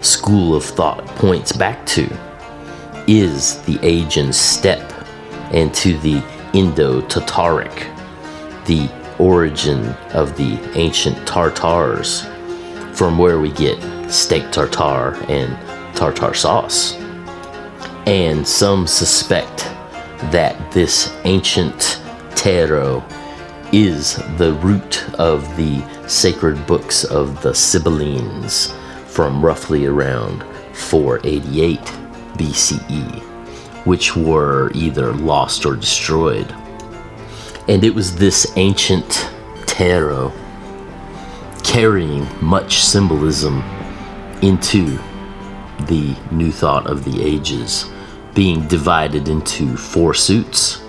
[0.00, 2.08] school of thought points back to
[3.06, 4.92] is the Aegean steppe
[5.52, 6.22] and to the
[6.52, 7.94] Indo Tataric,
[8.66, 12.24] the origin of the ancient Tartars,
[12.96, 13.80] from where we get
[14.10, 15.56] steak tartare and
[15.96, 16.94] tartar sauce.
[18.06, 19.70] And some suspect
[20.30, 22.00] that this ancient
[22.36, 23.02] tarot
[23.72, 28.74] is the root of the sacred books of the Sibyllines
[29.06, 30.42] from roughly around
[30.74, 31.78] 488
[32.36, 33.20] BCE,
[33.86, 36.54] which were either lost or destroyed.
[37.68, 39.30] And it was this ancient
[39.66, 40.32] tarot
[41.62, 43.62] carrying much symbolism
[44.42, 44.98] into
[45.86, 47.84] the new thought of the ages,
[48.34, 50.82] being divided into four suits,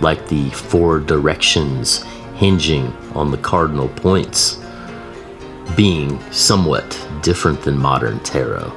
[0.00, 2.02] like the four directions
[2.34, 4.60] hinging on the cardinal points,
[5.76, 8.72] being somewhat different than modern tarot.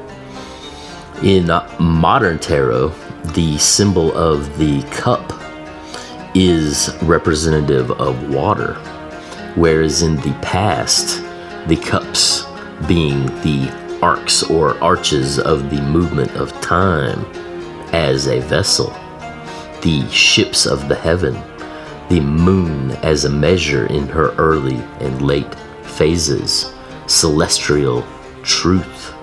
[1.24, 1.50] In
[1.80, 2.90] modern tarot,
[3.34, 5.22] the symbol of the cup
[6.34, 8.74] is representative of water,
[9.56, 11.24] whereas in the past,
[11.68, 12.46] the cups
[12.88, 13.70] being the
[14.02, 17.24] arcs or arches of the movement of time
[17.92, 18.90] as a vessel,
[19.82, 21.36] the ships of the heaven
[22.12, 26.74] the moon as a measure in her early and late phases,
[27.08, 28.06] celestial
[28.44, 29.14] truth.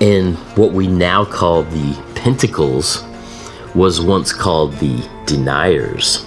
[0.00, 3.04] And what we now call the pentacles
[3.72, 6.26] was once called the deniers.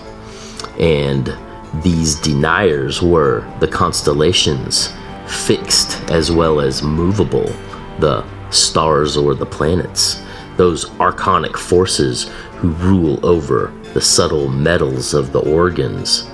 [0.80, 1.38] And
[1.84, 4.94] these deniers were the constellations,
[5.28, 7.54] fixed as well as movable,
[8.00, 10.22] the stars or the planets,
[10.58, 16.30] those archonic forces who rule over the subtle metals of the organs,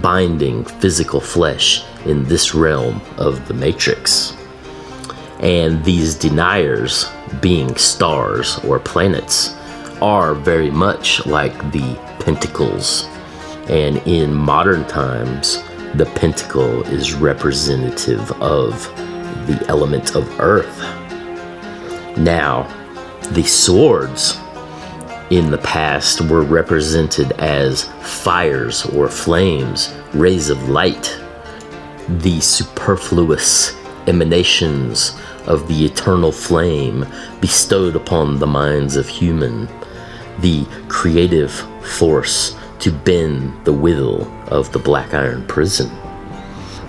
[0.00, 4.36] binding physical flesh in this realm of the matrix.
[5.40, 7.10] And these deniers,
[7.40, 9.54] being stars or planets,
[10.00, 13.08] are very much like the pentacles.
[13.68, 15.62] And in modern times,
[15.94, 18.72] the pentacle is representative of
[19.46, 20.78] the element of earth.
[22.16, 22.68] Now,
[23.30, 24.38] the swords
[25.30, 31.18] in the past were represented as fires or flames, rays of light,
[32.08, 33.74] the superfluous
[34.06, 37.06] emanations of the eternal flame
[37.40, 39.68] bestowed upon the minds of human,
[40.40, 41.52] the creative
[41.82, 45.88] force to bend the will of the black iron prison.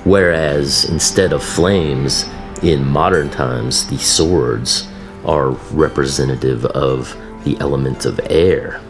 [0.04, 2.26] Whereas instead of flames,
[2.62, 4.88] in modern times, the swords
[5.26, 8.82] are representative of the element of air.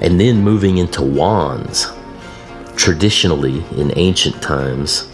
[0.00, 1.92] And then moving into wands.
[2.76, 5.08] Traditionally, in ancient times,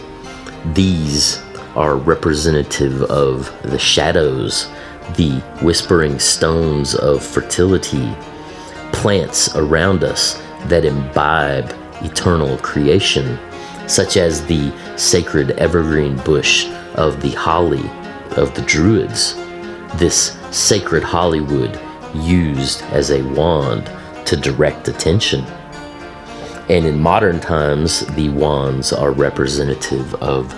[0.74, 1.42] these
[1.76, 4.68] are representative of the shadows,
[5.16, 8.14] the whispering stones of fertility,
[8.92, 13.38] plants around us that imbibe eternal creation,
[13.88, 17.88] such as the sacred evergreen bush of the holly
[18.36, 19.41] of the Druids.
[19.94, 21.78] This sacred Hollywood
[22.14, 23.90] used as a wand
[24.26, 25.44] to direct attention.
[26.68, 30.48] And in modern times, the wands are representative of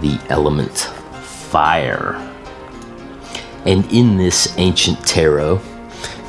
[0.00, 0.76] the element
[1.22, 2.14] fire.
[3.64, 5.56] And in this ancient tarot,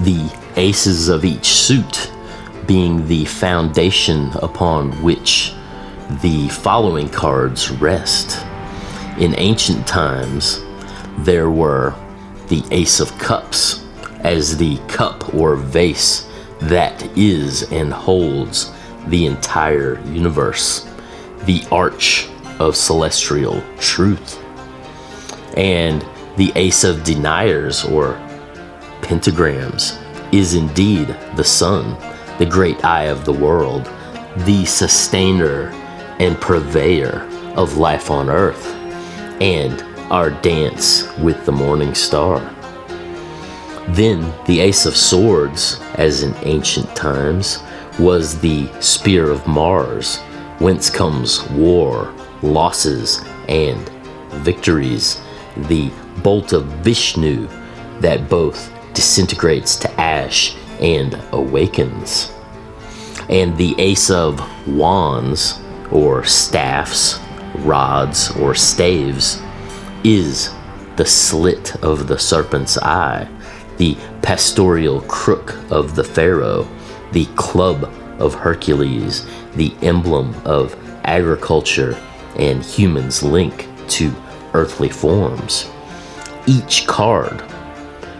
[0.01, 2.11] the aces of each suit
[2.65, 5.53] being the foundation upon which
[6.21, 8.45] the following cards rest.
[9.19, 10.61] In ancient times,
[11.19, 11.95] there were
[12.47, 13.83] the Ace of Cups
[14.21, 16.27] as the cup or vase
[16.61, 18.71] that is and holds
[19.07, 20.87] the entire universe,
[21.45, 22.27] the arch
[22.59, 24.41] of celestial truth.
[25.57, 26.05] And
[26.37, 28.13] the Ace of Deniers or
[29.01, 30.01] pentagrams
[30.33, 31.97] is indeed the sun,
[32.37, 33.85] the great eye of the world,
[34.37, 35.69] the sustainer
[36.19, 37.21] and purveyor
[37.55, 38.73] of life on earth,
[39.41, 42.39] and our dance with the morning star.
[43.89, 47.61] Then the Ace of Swords, as in ancient times,
[47.99, 50.17] was the spear of Mars,
[50.59, 53.89] whence comes war, losses, and
[54.43, 55.21] victories,
[55.55, 55.91] the
[56.23, 57.47] bolt of Vishnu
[57.99, 62.31] that both disintegrates to ash and awakens.
[63.29, 65.59] And the Ace of Wands,
[65.91, 67.19] or staffs,
[67.55, 69.41] rods, or staves,
[70.05, 70.53] is
[70.97, 73.27] the slit of the serpent's eye,
[73.77, 76.67] the pastoral crook of the Pharaoh,
[77.11, 79.25] the club of Hercules,
[79.55, 81.99] the emblem of agriculture
[82.37, 84.13] and humans' link to
[84.53, 85.69] earthly forms.
[86.45, 87.43] Each card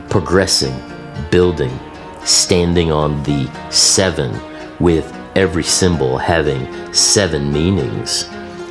[0.10, 0.76] progressing,
[1.30, 1.78] building,
[2.24, 4.40] standing on the seven,
[4.80, 8.28] with every symbol having seven meanings,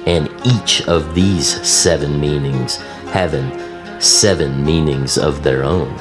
[0.07, 3.51] and each of these seven meanings having
[4.01, 5.95] seven meanings of their own,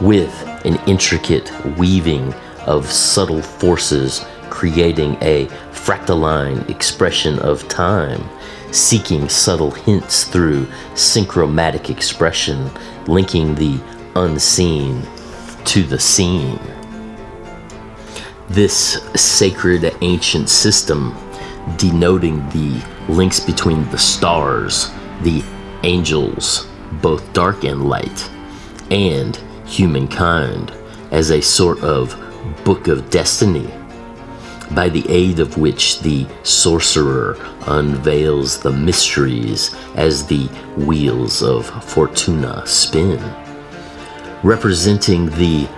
[0.00, 0.32] with
[0.64, 2.32] an intricate weaving
[2.66, 8.22] of subtle forces creating a fractaline expression of time,
[8.72, 12.70] seeking subtle hints through synchromatic expression,
[13.06, 13.80] linking the
[14.16, 15.02] unseen
[15.64, 16.58] to the seen.
[18.48, 21.16] This sacred ancient system
[21.76, 24.90] denoting the links between the stars,
[25.22, 25.42] the
[25.82, 26.68] angels,
[27.02, 28.30] both dark and light,
[28.90, 30.72] and humankind
[31.10, 32.16] as a sort of
[32.64, 33.70] book of destiny,
[34.72, 42.66] by the aid of which the sorcerer unveils the mysteries as the wheels of Fortuna
[42.66, 43.18] spin.
[44.42, 45.68] Representing the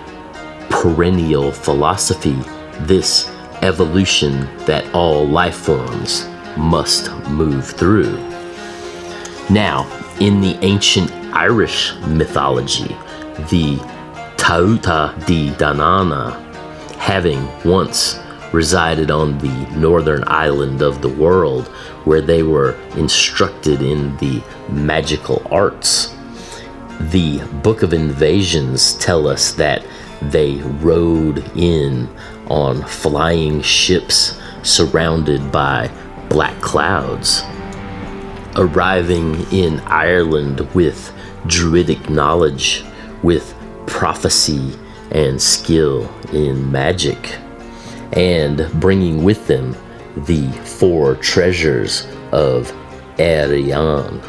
[0.69, 2.37] perennial philosophy,
[2.81, 3.29] this
[3.61, 6.27] evolution that all life forms
[6.57, 8.17] must move through.
[9.51, 9.85] Now,
[10.21, 12.95] in the ancient Irish mythology,
[13.49, 13.75] the
[14.37, 16.31] Tuatha Dé Danann,
[16.95, 18.17] having once
[18.53, 21.67] resided on the northern island of the world
[22.05, 26.15] where they were instructed in the magical arts.
[27.11, 29.85] The Book of Invasions tell us that
[30.21, 32.07] they rode in
[32.47, 35.91] on flying ships surrounded by
[36.29, 37.43] black clouds.
[38.57, 41.13] Arriving in Ireland with
[41.47, 42.83] druidic knowledge,
[43.23, 43.55] with
[43.87, 44.77] prophecy
[45.11, 47.37] and skill in magic,
[48.13, 49.75] and bringing with them
[50.25, 52.73] the four treasures of
[53.19, 54.21] Arian.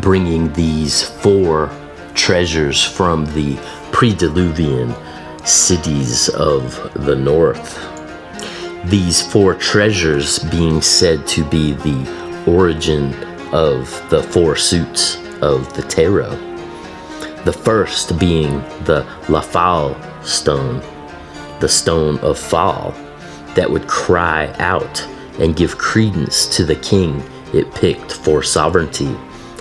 [0.00, 1.70] Bringing these four
[2.14, 3.56] treasures from the
[3.92, 4.94] pre-Diluvian
[5.46, 7.78] cities of the north.
[8.86, 13.14] These four treasures being said to be the origin
[13.52, 16.30] of the four suits of the tarot.
[17.44, 20.82] The first being the Lia Fáil stone,
[21.60, 22.92] the stone of Fall,
[23.54, 25.06] that would cry out
[25.38, 27.22] and give credence to the king
[27.52, 29.16] it picked for sovereignty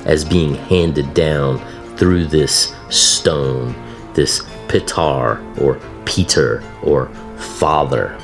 [0.05, 1.59] as being handed down
[1.95, 3.75] through this stone,
[4.13, 7.07] this Pitar or Peter or
[7.37, 8.17] Father,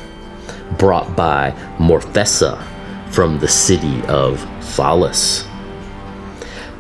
[0.77, 2.61] brought by Morfessa
[3.11, 4.45] from the city of
[4.75, 5.45] Falias.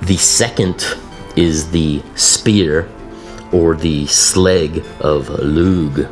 [0.01, 0.85] The second
[1.35, 2.89] is the spear
[3.51, 6.07] or the sleg of Lugh,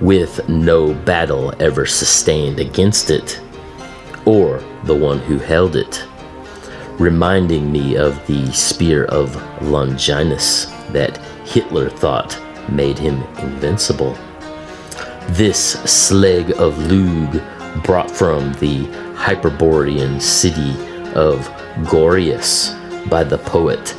[0.00, 3.40] with no battle ever sustained against it,
[4.24, 6.04] or the one who held it,
[7.00, 14.16] reminding me of the spear of Longinus that Hitler thought made him invincible.
[15.30, 17.42] This sleg of Lugh
[17.82, 18.84] brought from the
[19.16, 20.74] Hyperborean city
[21.14, 21.48] of
[21.84, 23.94] Gorias by the poet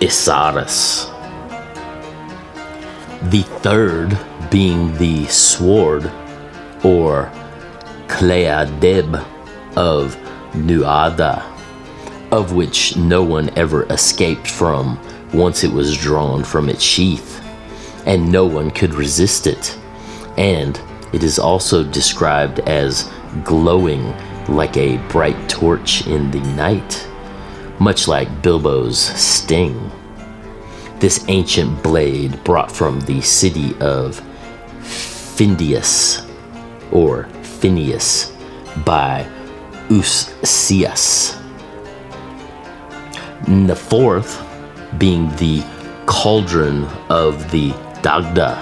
[0.00, 1.08] Isaurus.
[3.30, 4.18] The third
[4.50, 6.10] being the sword
[6.82, 7.30] or
[8.08, 9.24] Cleadeb
[9.76, 10.16] of
[10.52, 11.42] Nuada,
[12.30, 15.00] of which no one ever escaped from
[15.32, 17.42] once it was drawn from its sheath,
[18.04, 19.78] and no one could resist it.
[20.36, 20.78] And
[21.12, 23.10] it is also described as
[23.44, 24.12] glowing
[24.48, 27.08] like a bright torch in the night,
[27.78, 29.90] much like Bilbo's sting.
[30.98, 34.20] This ancient blade brought from the city of
[34.80, 36.28] Findias,
[36.92, 38.32] or Phineas,
[38.84, 39.26] by
[39.88, 41.38] Uscias.
[43.66, 44.40] The fourth
[44.98, 45.64] being the
[46.06, 47.70] cauldron of the
[48.02, 48.58] Dagda,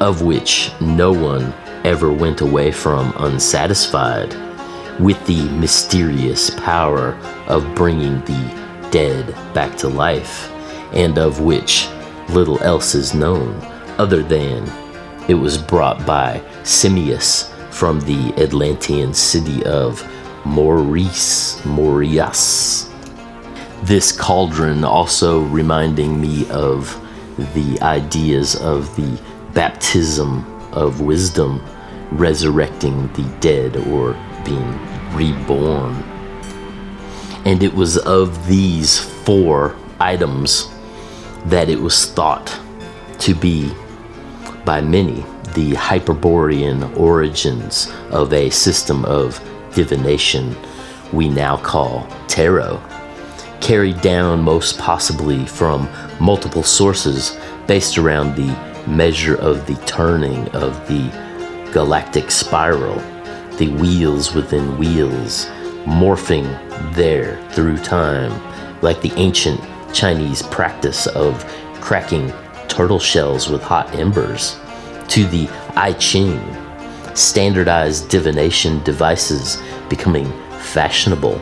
[0.00, 4.34] of which no one ever went away from unsatisfied,
[5.00, 7.14] with the mysterious power
[7.46, 10.50] of bringing the dead back to life,
[10.92, 11.88] and of which
[12.28, 13.54] little else is known
[13.98, 14.70] other than
[15.28, 20.06] it was brought by Semias from the Atlantean city of
[20.44, 22.90] Maurice, Murias.
[23.82, 27.00] This cauldron also reminding me of
[27.54, 29.20] the ideas of the
[29.52, 31.64] baptism of wisdom,
[32.12, 34.14] resurrecting the dead or
[34.44, 34.78] being
[35.14, 35.94] reborn.
[37.44, 40.70] And it was of these four items
[41.46, 42.58] that it was thought
[43.18, 43.72] to be
[44.64, 45.24] by many
[45.54, 49.40] the Hyperborean origins of a system of
[49.74, 50.56] divination
[51.12, 52.82] we now call tarot,
[53.60, 55.88] carried down most possibly from
[56.20, 61.08] multiple sources based around the measure of the turning of the
[61.72, 63.00] galactic spiral,
[63.58, 65.46] the wheels within wheels,
[65.84, 66.44] morphing
[66.94, 68.32] there through time,
[68.82, 69.60] like the ancient
[69.92, 71.44] Chinese practice of
[71.80, 72.32] cracking
[72.68, 74.58] turtle shells with hot embers,
[75.08, 76.40] to the I Ching,
[77.14, 80.26] standardized divination devices becoming
[80.58, 81.38] fashionable,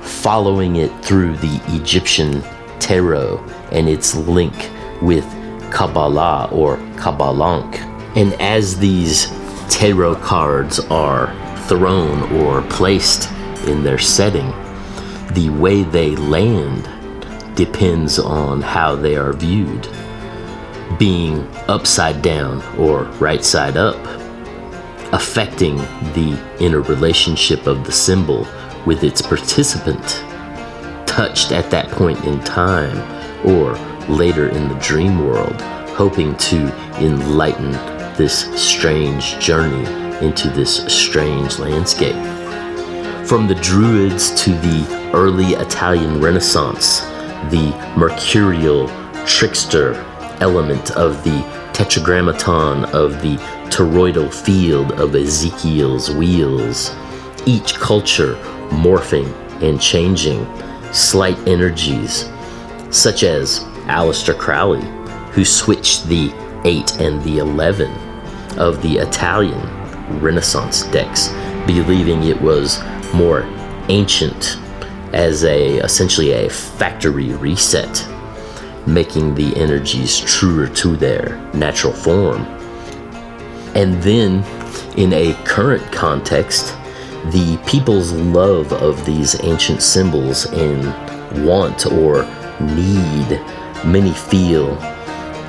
[0.00, 2.42] following it through the Egyptian
[2.78, 3.38] tarot
[3.72, 4.70] and its link
[5.02, 5.24] with
[5.70, 7.76] Kabbalah or Kabbalank.
[8.16, 9.26] And as these
[9.70, 11.32] tarot cards are
[11.68, 13.30] thrown or placed
[13.66, 14.50] in their setting,
[15.34, 16.84] the way they land
[17.56, 19.88] depends on how they are viewed.
[20.98, 23.96] Being upside down or right side up,
[25.12, 28.46] affecting the inner relationship of the symbol
[28.86, 30.02] with its participant,
[31.06, 32.98] touched at that point in time
[33.46, 33.74] or
[34.08, 35.60] later in the dream world,
[35.92, 36.66] hoping to
[36.98, 37.72] enlighten
[38.20, 39.86] this strange journey
[40.22, 42.14] into this strange landscape.
[43.26, 47.00] From the Druids to the early Italian Renaissance,
[47.48, 48.88] the mercurial
[49.24, 49.94] trickster
[50.42, 51.40] element of the
[51.72, 53.36] tetragrammaton of the
[53.70, 56.94] toroidal field of Ezekiel's wheels,
[57.46, 58.34] each culture
[58.68, 60.46] morphing and changing,
[60.92, 62.28] slight energies,
[62.90, 64.84] such as Aleister Crowley,
[65.32, 66.30] who switched the
[66.66, 68.09] 8 and the 11
[68.60, 69.58] of the Italian
[70.20, 71.28] Renaissance decks,
[71.66, 72.78] believing it was
[73.14, 73.42] more
[73.88, 74.58] ancient
[75.12, 78.06] as a essentially a factory reset,
[78.86, 82.42] making the energies truer to their natural form.
[83.74, 84.44] And then,
[84.96, 86.74] in a current context,
[87.32, 92.24] the people's love of these ancient symbols and want or
[92.60, 93.40] need,
[93.84, 94.76] many feel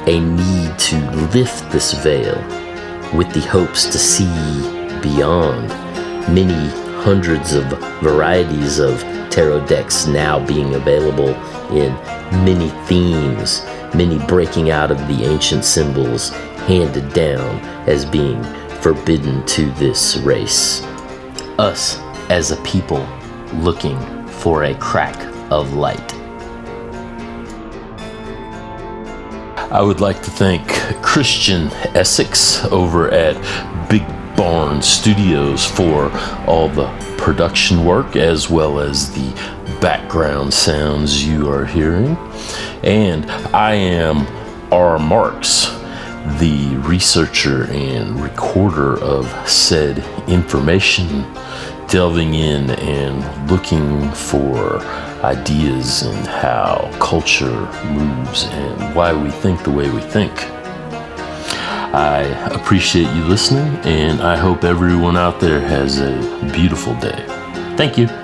[0.07, 0.97] a need to
[1.33, 2.35] lift this veil
[3.13, 4.25] with the hopes to see
[5.01, 5.67] beyond
[6.33, 6.69] many
[7.01, 7.65] hundreds of
[8.01, 11.29] varieties of tarot decks now being available
[11.71, 11.93] in
[12.45, 16.29] many themes, many breaking out of the ancient symbols
[16.67, 18.41] handed down as being
[18.81, 20.83] forbidden to this race.
[21.57, 21.97] Us
[22.29, 23.05] as a people
[23.55, 25.17] looking for a crack
[25.51, 26.20] of light.
[29.71, 30.67] I would like to thank
[31.01, 33.37] Christian Essex over at
[33.89, 34.05] Big
[34.35, 36.11] Barn Studios for
[36.45, 39.31] all the production work as well as the
[39.79, 42.17] background sounds you are hearing.
[42.83, 44.27] And I am
[44.73, 44.99] R.
[44.99, 45.67] Marx,
[46.41, 51.21] the researcher and recorder of said information,
[51.87, 54.81] delving in and looking for
[55.23, 60.31] ideas and how culture moves and why we think the way we think.
[61.93, 62.21] I
[62.53, 66.17] appreciate you listening, and I hope everyone out there has a
[66.53, 67.25] beautiful day.
[67.75, 68.20] Thank you.